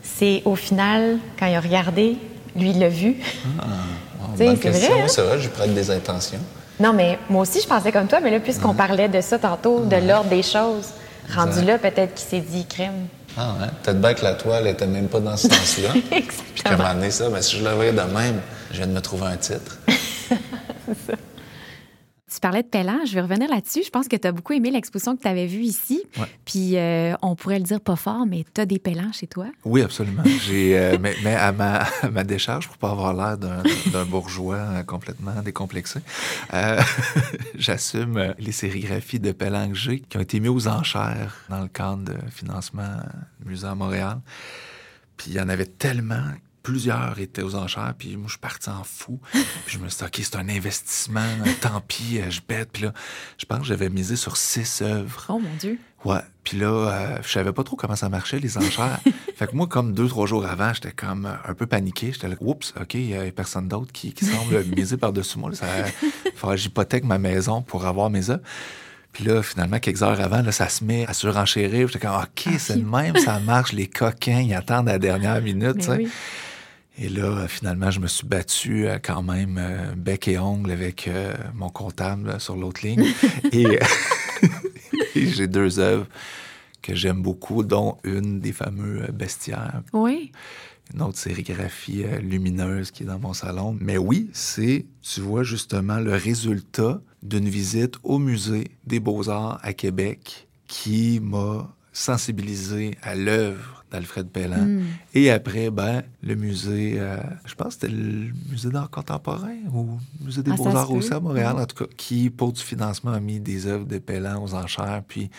c'est 0.02 0.42
au 0.44 0.54
final, 0.56 1.18
quand 1.38 1.46
il 1.46 1.54
a 1.54 1.60
regardé, 1.60 2.16
lui, 2.54 2.70
il 2.70 2.78
l'a 2.78 2.88
vu? 2.88 3.16
Ah, 3.58 3.64
bonne 4.38 4.56
c'est 4.56 4.62
question. 4.62 4.94
vrai, 4.94 5.02
hein? 5.02 5.22
Vrai, 5.24 5.40
je 5.40 5.48
prête 5.48 5.74
des 5.74 5.90
intentions. 5.90 6.40
Non, 6.82 6.92
mais 6.92 7.16
moi 7.30 7.42
aussi, 7.42 7.60
je 7.60 7.68
pensais 7.68 7.92
comme 7.92 8.08
toi, 8.08 8.18
mais 8.20 8.32
là, 8.32 8.40
puisqu'on 8.40 8.74
parlait 8.74 9.08
de 9.08 9.20
ça 9.20 9.38
tantôt, 9.38 9.84
de 9.84 9.94
l'ordre 9.96 10.28
des 10.28 10.42
choses, 10.42 10.88
rendu 11.32 11.62
là, 11.64 11.78
peut-être 11.78 12.14
qu'il 12.14 12.28
s'est 12.28 12.40
dit 12.40 12.66
crème. 12.66 13.06
Ah, 13.36 13.54
ouais? 13.60 13.68
Peut-être 13.84 14.00
bien 14.00 14.14
que 14.14 14.24
la 14.24 14.34
toile 14.34 14.66
était 14.66 14.88
même 14.88 15.06
pas 15.06 15.20
dans 15.20 15.36
ce 15.36 15.48
sens-là. 15.48 15.90
Puis 16.10 16.24
qu'à 16.64 16.72
un 16.72 16.76
moment 16.76 16.94
donné, 16.94 17.12
ça, 17.12 17.30
ben, 17.30 17.40
si 17.40 17.58
je 17.58 17.64
l'avais 17.64 17.92
de 17.92 18.00
même, 18.00 18.40
je 18.72 18.78
viens 18.78 18.88
de 18.88 18.92
me 18.92 19.00
trouver 19.00 19.26
un 19.26 19.36
titre. 19.36 19.78
Tu 22.32 22.40
parlais 22.40 22.62
de 22.62 22.68
Pellan, 22.68 23.04
je 23.04 23.12
vais 23.12 23.20
revenir 23.20 23.50
là-dessus. 23.50 23.82
Je 23.84 23.90
pense 23.90 24.08
que 24.08 24.16
tu 24.16 24.26
as 24.26 24.32
beaucoup 24.32 24.54
aimé 24.54 24.70
l'exposition 24.70 25.16
que 25.16 25.22
tu 25.22 25.28
avais 25.28 25.46
vue 25.46 25.64
ici. 25.64 26.02
Ouais. 26.18 26.26
Puis 26.46 26.78
euh, 26.78 27.14
on 27.20 27.36
pourrait 27.36 27.58
le 27.58 27.64
dire 27.64 27.80
pas 27.80 27.96
fort, 27.96 28.24
mais 28.26 28.44
tu 28.54 28.60
as 28.60 28.66
des 28.66 28.78
Pellans 28.78 29.12
chez 29.12 29.26
toi? 29.26 29.46
Oui, 29.64 29.82
absolument. 29.82 30.22
J'ai, 30.46 30.78
euh, 30.78 30.96
mais, 31.00 31.14
mais 31.22 31.34
à, 31.34 31.52
ma, 31.52 31.82
à 32.02 32.10
ma 32.10 32.24
décharge, 32.24 32.68
pour 32.68 32.78
pas 32.78 32.90
avoir 32.90 33.12
l'air 33.12 33.36
d'un, 33.36 34.04
bourgeois 34.06 34.56
euh, 34.56 34.82
complètement 34.82 35.42
décomplexé, 35.42 36.00
euh, 36.54 36.80
j'assume 37.54 38.34
les 38.38 38.52
sérigraphies 38.52 39.20
de 39.20 39.32
Pellan 39.32 39.68
que 39.68 39.74
j'ai 39.74 40.00
qui 40.00 40.16
ont 40.16 40.20
été 40.20 40.40
mises 40.40 40.50
aux 40.50 40.68
enchères 40.68 41.44
dans 41.50 41.60
le 41.60 41.68
cadre 41.68 42.04
de 42.04 42.16
financement 42.30 42.96
du 43.40 43.50
musée 43.50 43.66
à 43.66 43.74
Montréal. 43.74 44.20
Puis 45.16 45.32
il 45.32 45.36
y 45.36 45.40
en 45.40 45.48
avait 45.48 45.66
tellement, 45.66 46.24
plusieurs 46.62 47.18
étaient 47.18 47.42
aux 47.42 47.54
enchères, 47.54 47.94
puis 47.98 48.16
moi, 48.16 48.26
je 48.26 48.32
suis 48.32 48.40
parti 48.40 48.70
en 48.70 48.84
fou. 48.84 49.20
Puis 49.32 49.76
je 49.76 49.78
me 49.78 49.88
suis 49.88 49.98
dit, 49.98 50.04
OK, 50.04 50.20
c'est 50.22 50.36
un 50.36 50.48
investissement, 50.48 51.20
tant 51.60 51.80
pis, 51.80 52.18
euh, 52.20 52.30
je 52.30 52.40
bête. 52.46 52.70
Puis 52.72 52.84
là, 52.84 52.92
je 53.38 53.44
pense 53.46 53.60
que 53.60 53.64
j'avais 53.64 53.88
misé 53.88 54.16
sur 54.16 54.36
six 54.36 54.82
œuvres. 54.82 55.26
Oh 55.28 55.38
mon 55.38 55.54
Dieu. 55.58 55.78
Ouais. 56.04 56.20
Puis 56.44 56.58
là, 56.58 56.66
euh, 56.66 57.18
je 57.22 57.28
savais 57.28 57.52
pas 57.52 57.62
trop 57.62 57.76
comment 57.76 57.96
ça 57.96 58.08
marchait, 58.08 58.38
les 58.38 58.58
enchères. 58.58 58.98
fait 59.36 59.46
que 59.46 59.54
moi, 59.54 59.66
comme 59.66 59.92
deux, 59.92 60.08
trois 60.08 60.26
jours 60.26 60.44
avant, 60.44 60.72
j'étais 60.74 60.92
comme 60.92 61.26
euh, 61.26 61.34
un 61.50 61.54
peu 61.54 61.66
paniqué. 61.66 62.12
J'étais 62.12 62.28
là, 62.28 62.36
oups, 62.40 62.74
OK, 62.80 62.94
il 62.94 63.10
y 63.10 63.16
a 63.16 63.30
personne 63.32 63.68
d'autre 63.68 63.92
qui, 63.92 64.12
qui 64.12 64.24
semble 64.24 64.64
miser 64.76 64.96
par-dessus 64.96 65.38
moi. 65.38 65.54
Ça, 65.54 65.66
faudrait 66.34 66.56
que 66.56 66.62
j'hypothèque 66.62 67.04
ma 67.04 67.18
maison 67.18 67.62
pour 67.62 67.86
avoir 67.86 68.10
mes 68.10 68.30
œuvres. 68.30 68.42
Puis 69.12 69.24
là, 69.24 69.42
finalement, 69.42 69.78
quelques 69.78 70.02
heures 70.02 70.20
avant, 70.20 70.42
là, 70.42 70.52
ça 70.52 70.68
se 70.68 70.84
met 70.84 71.06
à 71.06 71.12
surenchérir. 71.12 71.86
J'étais 71.88 72.06
comme, 72.06 72.16
OK, 72.16 72.54
c'est 72.58 72.76
le 72.76 72.84
même, 72.84 73.16
ça 73.18 73.38
marche. 73.40 73.72
Les 73.72 73.86
coquins, 73.86 74.40
ils 74.40 74.54
attendent 74.54 74.88
à 74.88 74.92
la 74.92 74.98
dernière 74.98 75.40
minute. 75.42 75.78
Tu 75.78 75.82
sais. 75.82 75.96
oui. 75.98 76.08
Et 76.98 77.08
là, 77.08 77.24
euh, 77.24 77.48
finalement, 77.48 77.90
je 77.90 78.00
me 78.00 78.06
suis 78.06 78.26
battu 78.26 78.86
euh, 78.86 78.98
quand 79.02 79.22
même 79.22 79.56
euh, 79.58 79.94
bec 79.96 80.28
et 80.28 80.38
ongle 80.38 80.70
avec 80.70 81.08
mon 81.54 81.68
comptable 81.70 82.40
sur 82.40 82.56
l'autre 82.56 82.86
ligne. 82.86 83.06
et 83.52 83.78
et 85.14 85.26
j'ai 85.26 85.46
deux 85.48 85.78
œuvres 85.78 86.06
que 86.82 86.94
j'aime 86.94 87.22
beaucoup, 87.22 87.62
dont 87.62 87.96
une 88.04 88.40
des 88.40 88.52
fameux 88.52 89.06
bestiaires, 89.12 89.82
Oui. 89.92 90.32
une 90.92 91.02
autre 91.02 91.18
sérigraphie 91.18 92.04
lumineuse 92.20 92.90
qui 92.90 93.04
est 93.04 93.06
dans 93.06 93.20
mon 93.20 93.32
salon. 93.34 93.76
Mais 93.80 93.98
oui, 93.98 94.30
c'est, 94.32 94.86
tu 95.00 95.20
vois, 95.20 95.44
justement 95.44 95.98
le 95.98 96.12
résultat 96.12 97.00
d'une 97.22 97.48
visite 97.48 97.94
au 98.02 98.18
musée 98.18 98.72
des 98.84 98.98
beaux-arts 98.98 99.60
à 99.62 99.72
Québec 99.74 100.48
qui 100.66 101.20
m'a 101.22 101.72
sensibilisé 101.92 102.96
à 103.02 103.14
l'œuvre 103.14 103.84
d'Alfred 103.90 104.26
Pellan. 104.28 104.64
Mm. 104.64 104.82
Et 105.14 105.30
après, 105.30 105.70
ben, 105.70 106.02
le 106.22 106.34
musée, 106.34 106.94
euh, 106.96 107.16
je 107.44 107.54
pense 107.54 107.76
que 107.76 107.82
c'était 107.82 107.88
le 107.94 108.30
musée 108.50 108.70
d'art 108.70 108.88
contemporain 108.90 109.54
ou 109.72 109.98
le 110.20 110.26
musée 110.26 110.42
des 110.42 110.50
Ah, 110.52 110.56
beaux-arts 110.56 110.90
aussi 110.92 111.12
à 111.12 111.20
Montréal, 111.20 111.56
Mm. 111.56 111.60
en 111.60 111.66
tout 111.66 111.84
cas, 111.84 111.90
qui, 111.96 112.30
pour 112.30 112.52
du 112.52 112.62
financement, 112.62 113.12
a 113.12 113.20
mis 113.20 113.38
des 113.40 113.66
œuvres 113.66 113.84
de 113.86 113.98
Pellan 113.98 114.42
aux 114.42 114.54
enchères, 114.54 115.02
puis 115.06 115.30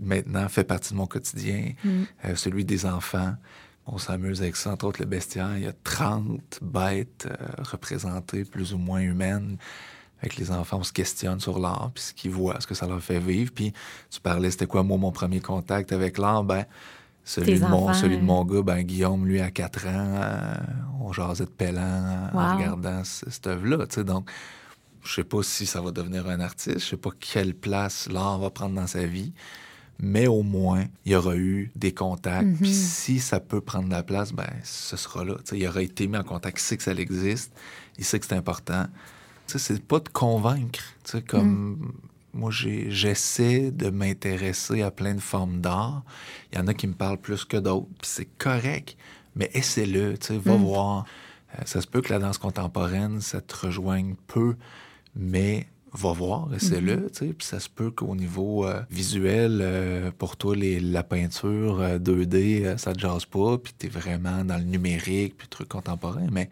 maintenant 0.00 0.48
fait 0.48 0.64
partie 0.64 0.92
de 0.92 0.98
mon 0.98 1.06
quotidien, 1.06 1.72
Mm. 1.84 1.88
euh, 2.26 2.34
celui 2.34 2.64
des 2.64 2.84
enfants. 2.86 3.34
On 3.86 3.98
s'amuse 3.98 4.42
avec 4.42 4.56
ça, 4.56 4.72
entre 4.72 4.86
autres 4.86 5.00
le 5.00 5.06
bestiaire. 5.06 5.56
Il 5.56 5.62
y 5.64 5.66
a 5.66 5.72
30 5.84 6.58
bêtes 6.62 7.26
euh, 7.30 7.34
représentées, 7.62 8.44
plus 8.44 8.72
ou 8.74 8.78
moins 8.78 9.00
humaines. 9.00 9.56
Avec 10.20 10.36
les 10.36 10.50
enfants, 10.50 10.78
on 10.80 10.84
se 10.84 10.92
questionne 10.92 11.40
sur 11.40 11.58
l'art, 11.58 11.90
puis 11.94 12.02
ce 12.04 12.12
qu'ils 12.12 12.30
voient, 12.30 12.60
ce 12.60 12.66
que 12.66 12.74
ça 12.74 12.86
leur 12.86 13.02
fait 13.02 13.18
vivre. 13.20 13.52
Puis 13.54 13.72
tu 14.10 14.20
parlais, 14.20 14.50
c'était 14.50 14.66
quoi, 14.66 14.82
moi, 14.82 14.98
mon 14.98 15.12
premier 15.12 15.40
contact 15.40 15.92
avec 15.92 16.18
l'art? 16.18 16.44
Ben, 16.44 16.66
celui 17.24 17.54
Tes 17.54 17.60
de, 17.60 17.66
mon, 17.66 17.84
enfants, 17.84 17.94
celui 17.94 18.16
de 18.16 18.22
euh. 18.22 18.24
mon 18.24 18.44
gars, 18.44 18.62
ben, 18.62 18.82
Guillaume, 18.82 19.26
lui, 19.26 19.40
à 19.40 19.50
4 19.50 19.86
ans, 19.86 19.90
euh, 20.22 20.54
on 21.00 21.12
jasait 21.12 21.44
de 21.44 21.50
Pellan 21.50 22.30
en 22.32 22.36
Wow. 22.36 22.56
regardant 22.56 23.04
c- 23.04 23.26
cette 23.30 23.46
œuvre-là. 23.46 23.86
Donc, 24.04 24.30
je 25.02 25.14
sais 25.14 25.24
pas 25.24 25.42
si 25.42 25.64
ça 25.64 25.80
va 25.80 25.90
devenir 25.90 26.28
un 26.28 26.40
artiste, 26.40 26.80
je 26.80 26.84
sais 26.86 26.96
pas 26.96 27.10
quelle 27.18 27.54
place 27.54 28.08
l'art 28.10 28.38
va 28.38 28.50
prendre 28.50 28.74
dans 28.74 28.86
sa 28.86 29.04
vie, 29.06 29.32
mais 29.98 30.26
au 30.26 30.42
moins, 30.42 30.84
il 31.06 31.12
y 31.12 31.14
aura 31.14 31.36
eu 31.36 31.70
des 31.76 31.92
contacts. 31.94 32.46
Mhm. 32.46 32.56
Puis 32.58 32.72
si 32.74 33.18
ça 33.20 33.40
peut 33.40 33.60
prendre 33.62 33.88
la 33.90 34.02
place, 34.02 34.32
ben 34.32 34.48
ce 34.64 34.96
sera 34.96 35.24
là. 35.24 35.34
Il 35.52 35.66
aura 35.66 35.82
été 35.82 36.06
mis 36.06 36.16
en 36.18 36.24
contact, 36.24 36.58
il 36.58 36.62
sait 36.64 36.76
que 36.76 36.82
ça 36.82 36.92
existe, 36.92 37.52
il 37.98 38.04
sait 38.04 38.18
que 38.18 38.26
c'est 38.26 38.34
important. 38.36 38.86
C'est 39.58 39.82
pas 39.82 40.00
de 40.00 40.08
convaincre. 40.08 40.80
Tu 41.04 41.12
sais, 41.12 41.22
comme 41.22 41.92
moi, 42.32 42.50
j'ai- 42.52 42.90
j'essaie 42.90 43.70
de 43.72 43.90
m'intéresser 43.90 44.82
à 44.82 44.90
plein 44.90 45.14
de 45.14 45.20
formes 45.20 45.60
d'art. 45.60 46.02
Il 46.52 46.58
y 46.58 46.60
en 46.60 46.66
a 46.68 46.74
qui 46.74 46.86
me 46.86 46.94
parlent 46.94 47.18
plus 47.20 47.44
que 47.44 47.56
d'autres, 47.56 47.88
c'est 48.02 48.28
correct. 48.38 48.96
Mais 49.36 49.50
essaie-le, 49.54 50.16
tu 50.18 50.28
sais, 50.28 50.38
va 50.38 50.56
voir. 50.56 51.04
Euh, 51.58 51.62
ça 51.64 51.80
se 51.80 51.86
peut 51.86 52.00
que 52.02 52.12
la 52.12 52.18
danse 52.20 52.38
contemporaine, 52.38 53.20
ça 53.20 53.40
te 53.40 53.54
rejoigne 53.66 54.14
peu, 54.28 54.54
mais 55.16 55.66
va 55.92 56.12
voir, 56.12 56.54
essaie-le, 56.54 57.10
tu 57.10 57.18
sais. 57.26 57.32
Puis 57.32 57.46
ça 57.46 57.58
se 57.58 57.68
peut 57.68 57.90
qu'au 57.90 58.14
niveau 58.14 58.64
euh, 58.64 58.80
visuel, 58.90 59.58
euh, 59.60 60.12
pour 60.16 60.36
toi, 60.36 60.54
les, 60.54 60.78
la 60.78 61.02
peinture 61.02 61.80
euh, 61.80 61.98
2D, 61.98 62.62
euh, 62.64 62.76
ça 62.76 62.92
te 62.92 63.00
jase 63.00 63.24
pas, 63.24 63.58
puis 63.58 63.72
t'es 63.76 63.88
vraiment 63.88 64.44
dans 64.44 64.56
le 64.58 64.62
numérique, 64.64 65.36
puis 65.36 65.48
truc 65.48 65.68
contemporain, 65.68 66.26
mais 66.30 66.48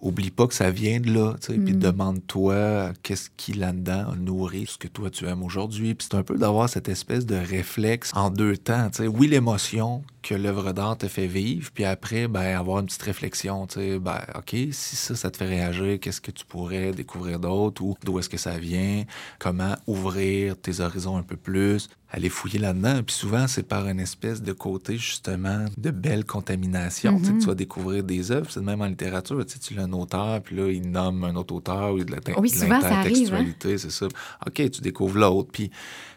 oublie 0.00 0.30
pas 0.30 0.46
que 0.46 0.54
ça 0.54 0.70
vient 0.70 1.00
de 1.00 1.10
là, 1.12 1.34
tu 1.40 1.52
sais, 1.52 1.58
puis 1.58 1.74
demande-toi 1.74 2.52
euh, 2.52 2.92
qu'est-ce 3.02 3.30
qui 3.36 3.54
là-dedans 3.54 4.10
a 4.12 4.16
nourri 4.16 4.66
ce 4.66 4.76
que 4.76 4.86
toi 4.86 5.10
tu 5.10 5.26
aimes 5.26 5.42
aujourd'hui. 5.42 5.94
Puis 5.94 6.08
c'est 6.10 6.16
un 6.16 6.22
peu 6.22 6.36
d'avoir 6.36 6.68
cette 6.68 6.88
espèce 6.88 7.24
de 7.24 7.36
réflexe 7.36 8.10
en 8.14 8.30
deux 8.30 8.56
temps, 8.56 8.90
tu 8.90 8.98
sais. 8.98 9.06
Oui, 9.06 9.28
l'émotion 9.28 10.02
que 10.22 10.34
l'œuvre 10.34 10.72
d'art 10.72 10.98
te 10.98 11.08
fait 11.08 11.26
vivre, 11.26 11.70
puis 11.72 11.84
après, 11.84 12.28
ben, 12.28 12.56
avoir 12.56 12.80
une 12.80 12.86
petite 12.86 13.02
réflexion, 13.02 13.66
tu 13.66 13.74
sais, 13.74 13.98
ben, 13.98 14.20
OK, 14.34 14.54
si 14.72 14.96
ça, 14.96 15.16
ça 15.16 15.30
te 15.30 15.38
fait 15.38 15.46
réagir, 15.46 15.98
qu'est-ce 16.00 16.20
que 16.20 16.30
tu 16.30 16.44
pourrais 16.44 16.92
découvrir 16.92 17.40
d'autre 17.40 17.82
ou 17.82 17.96
d'où 18.04 18.18
est-ce 18.18 18.28
que 18.28 18.38
ça 18.38 18.58
vient, 18.58 19.04
comment 19.38 19.74
ouvrir 19.86 20.56
tes 20.60 20.80
horizons 20.80 21.16
un 21.16 21.22
peu 21.22 21.36
plus 21.36 21.88
aller 22.14 22.28
fouiller 22.28 22.58
là-dedans. 22.60 23.02
Puis 23.02 23.14
souvent, 23.16 23.46
c'est 23.48 23.64
par 23.64 23.88
une 23.88 23.98
espèce 23.98 24.40
de 24.40 24.52
côté, 24.52 24.96
justement, 24.96 25.64
de 25.76 25.90
belle 25.90 26.24
contamination. 26.24 27.20
Tu 27.20 27.32
Mm-hmm. 27.32 27.46
vas 27.46 27.54
découvrir 27.54 28.04
des 28.04 28.30
œuvres. 28.30 28.50
C'est 28.50 28.60
même 28.62 28.80
en 28.80 28.86
littérature. 28.86 29.44
Tu 29.44 29.54
sais, 29.54 29.58
tu 29.58 29.78
as 29.78 29.82
un 29.82 29.92
auteur, 29.92 30.40
puis 30.42 30.56
là, 30.56 30.70
il 30.70 30.90
nomme 30.90 31.24
un 31.24 31.34
autre 31.34 31.54
auteur 31.54 31.92
ou 31.92 32.04
de 32.04 32.12
la 32.12 32.18
Oui, 32.38 32.50
souvent, 32.50 32.80
ça 32.80 32.98
arrive, 32.98 33.34
hein. 33.34 33.38
l'intertextualité, 33.42 33.78
c'est 33.78 33.90
ça. 33.90 34.06
OK, 34.46 34.70
tu 34.70 34.80
découvres 34.80 35.18
l'autre, 35.18 35.50
puis 35.52 35.70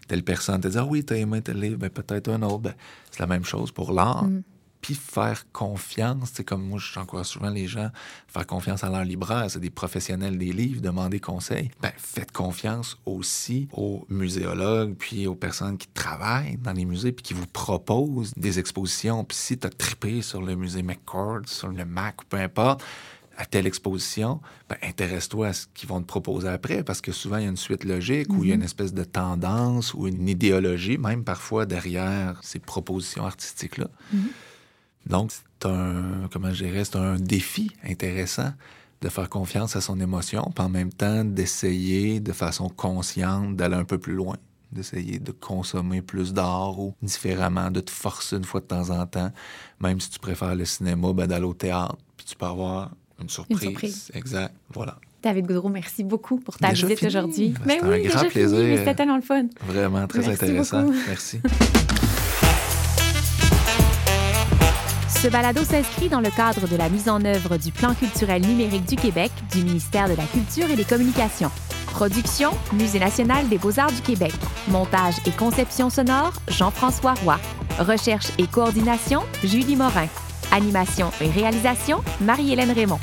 telle 0.07 0.23
personne 0.23 0.61
te 0.61 0.67
dit 0.67 0.77
Ah 0.77 0.85
oui, 0.85 1.03
t'as 1.03 1.15
aimé 1.15 1.41
tel 1.41 1.59
livre, 1.59 1.77
ben, 1.77 1.89
peut-être 1.89 2.29
un 2.29 2.41
autre. 2.43 2.59
Ben, 2.59 2.73
c'est 3.11 3.19
la 3.19 3.27
même 3.27 3.43
chose 3.45 3.71
pour 3.71 3.91
l'art. 3.91 4.25
Mm. 4.25 4.43
Puis 4.81 4.95
faire 4.95 5.45
confiance, 5.51 6.31
c'est 6.33 6.43
comme 6.43 6.67
moi, 6.67 6.79
j'encourage 6.79 7.27
souvent 7.27 7.49
les 7.49 7.67
gens 7.67 7.85
à 7.85 7.91
faire 8.27 8.47
confiance 8.47 8.83
à 8.83 8.89
leur 8.89 9.03
libraire. 9.03 9.45
C'est 9.49 9.59
des 9.59 9.69
professionnels 9.69 10.37
des 10.37 10.53
livres, 10.53 10.81
demander 10.81 11.19
conseil. 11.19 11.71
Ben, 11.81 11.91
faites 11.97 12.31
confiance 12.31 12.97
aussi 13.05 13.67
aux 13.73 14.05
muséologues, 14.09 14.95
puis 14.95 15.27
aux 15.27 15.35
personnes 15.35 15.77
qui 15.77 15.87
travaillent 15.87 16.57
dans 16.57 16.73
les 16.73 16.85
musées, 16.85 17.11
puis 17.11 17.23
qui 17.23 17.33
vous 17.33 17.47
proposent 17.47 18.33
des 18.35 18.59
expositions. 18.59 19.23
Puis 19.23 19.37
si 19.37 19.57
tu 19.57 19.67
as 19.67 19.69
trippé 19.69 20.21
sur 20.21 20.41
le 20.41 20.55
musée 20.55 20.83
McCord, 20.83 21.41
sur 21.47 21.69
le 21.69 21.85
MAC, 21.85 22.21
ou 22.21 22.25
peu 22.25 22.37
importe, 22.37 22.83
à 23.37 23.45
telle 23.45 23.67
exposition, 23.67 24.41
ben, 24.67 24.77
intéresse-toi 24.81 25.47
à 25.47 25.53
ce 25.53 25.67
qu'ils 25.73 25.87
vont 25.87 26.01
te 26.01 26.07
proposer 26.07 26.47
après, 26.47 26.83
parce 26.83 27.01
que 27.01 27.11
souvent, 27.11 27.37
il 27.37 27.43
y 27.43 27.45
a 27.45 27.49
une 27.49 27.57
suite 27.57 27.83
logique 27.83 28.33
ou 28.33 28.43
il 28.43 28.49
y 28.49 28.51
a 28.51 28.55
une 28.55 28.63
espèce 28.63 28.93
de 28.93 29.03
tendance 29.03 29.93
ou 29.93 30.07
une 30.07 30.27
idéologie, 30.27 30.97
même 30.97 31.23
parfois 31.23 31.65
derrière 31.65 32.39
ces 32.41 32.59
propositions 32.59 33.25
artistiques-là. 33.25 33.87
Donc, 35.09 35.31
c'est 35.31 35.67
un, 35.67 36.27
comment 36.31 36.51
je 36.51 36.65
dirais, 36.65 36.83
c'est 36.85 36.97
un 36.97 37.15
défi 37.15 37.71
intéressant 37.87 38.51
de 39.01 39.09
faire 39.09 39.29
confiance 39.29 39.75
à 39.75 39.81
son 39.81 39.99
émotion, 39.99 40.51
puis 40.55 40.65
en 40.65 40.69
même 40.69 40.91
temps 40.91 41.23
d'essayer 41.23 42.19
de 42.19 42.31
façon 42.31 42.67
consciente 42.69 43.55
d'aller 43.55 43.75
un 43.75 43.83
peu 43.85 43.99
plus 43.99 44.15
loin, 44.15 44.35
d'essayer 44.71 45.19
de 45.19 45.31
consommer 45.31 46.01
plus 46.01 46.33
d'art 46.33 46.79
ou 46.79 46.95
différemment, 47.01 47.69
de 47.69 47.79
te 47.79 47.91
forcer 47.91 48.37
une 48.37 48.43
fois 48.43 48.59
de 48.59 48.65
temps 48.65 48.89
en 48.89 49.05
temps, 49.05 49.31
même 49.79 49.99
si 49.99 50.09
tu 50.09 50.19
préfères 50.19 50.55
le 50.55 50.65
cinéma, 50.65 51.13
ben, 51.13 51.27
d'aller 51.27 51.45
au 51.45 51.53
théâtre, 51.53 51.97
puis 52.17 52.25
tu 52.25 52.35
peux 52.35 52.47
avoir 52.47 52.91
une 53.21 53.29
surprise. 53.29 53.59
surprise. 53.59 54.11
Exact, 54.13 54.53
voilà. 54.73 54.97
David 55.21 55.47
Goudreau, 55.47 55.69
merci 55.69 56.03
beaucoup 56.03 56.39
pour 56.39 56.57
ta 56.57 56.69
Déjà 56.69 56.87
visite 56.87 57.05
aujourd'hui. 57.05 57.53
Ben, 57.65 57.73
c'était 57.75 57.85
oui, 57.87 58.05
un 58.05 58.09
grand 58.09 58.19
fini, 58.19 58.31
plaisir. 58.31 58.57
mais 58.59 58.77
c'était 58.77 58.95
tellement 58.95 59.15
le 59.15 59.21
fun. 59.21 59.45
Vraiment 59.65 60.07
très 60.07 60.19
Merci 60.19 60.43
intéressant. 60.45 60.83
beaucoup. 60.83 60.97
Merci. 61.07 61.39
Ce 65.27 65.31
balado 65.33 65.61
s'inscrit 65.65 66.07
dans 66.07 66.21
le 66.21 66.29
cadre 66.29 66.69
de 66.69 66.77
la 66.77 66.87
mise 66.87 67.09
en 67.09 67.21
œuvre 67.25 67.57
du 67.57 67.73
Plan 67.73 67.93
culturel 67.93 68.41
numérique 68.43 68.85
du 68.85 68.95
Québec 68.95 69.29
du 69.51 69.61
ministère 69.61 70.07
de 70.07 70.15
la 70.15 70.23
Culture 70.23 70.69
et 70.69 70.77
des 70.77 70.85
Communications. 70.85 71.51
Production, 71.87 72.51
Musée 72.71 72.99
national 72.99 73.49
des 73.49 73.57
beaux-arts 73.57 73.91
du 73.91 73.99
Québec. 73.99 74.31
Montage 74.69 75.15
et 75.25 75.31
conception 75.31 75.89
sonore, 75.89 76.31
Jean-François 76.47 77.15
Roy. 77.25 77.37
Recherche 77.77 78.27
et 78.37 78.47
coordination, 78.47 79.19
Julie 79.43 79.75
Morin. 79.75 80.07
Animation 80.53 81.11
et 81.19 81.29
réalisation, 81.29 82.01
Marie-Hélène 82.21 82.71
Raymond. 82.71 82.99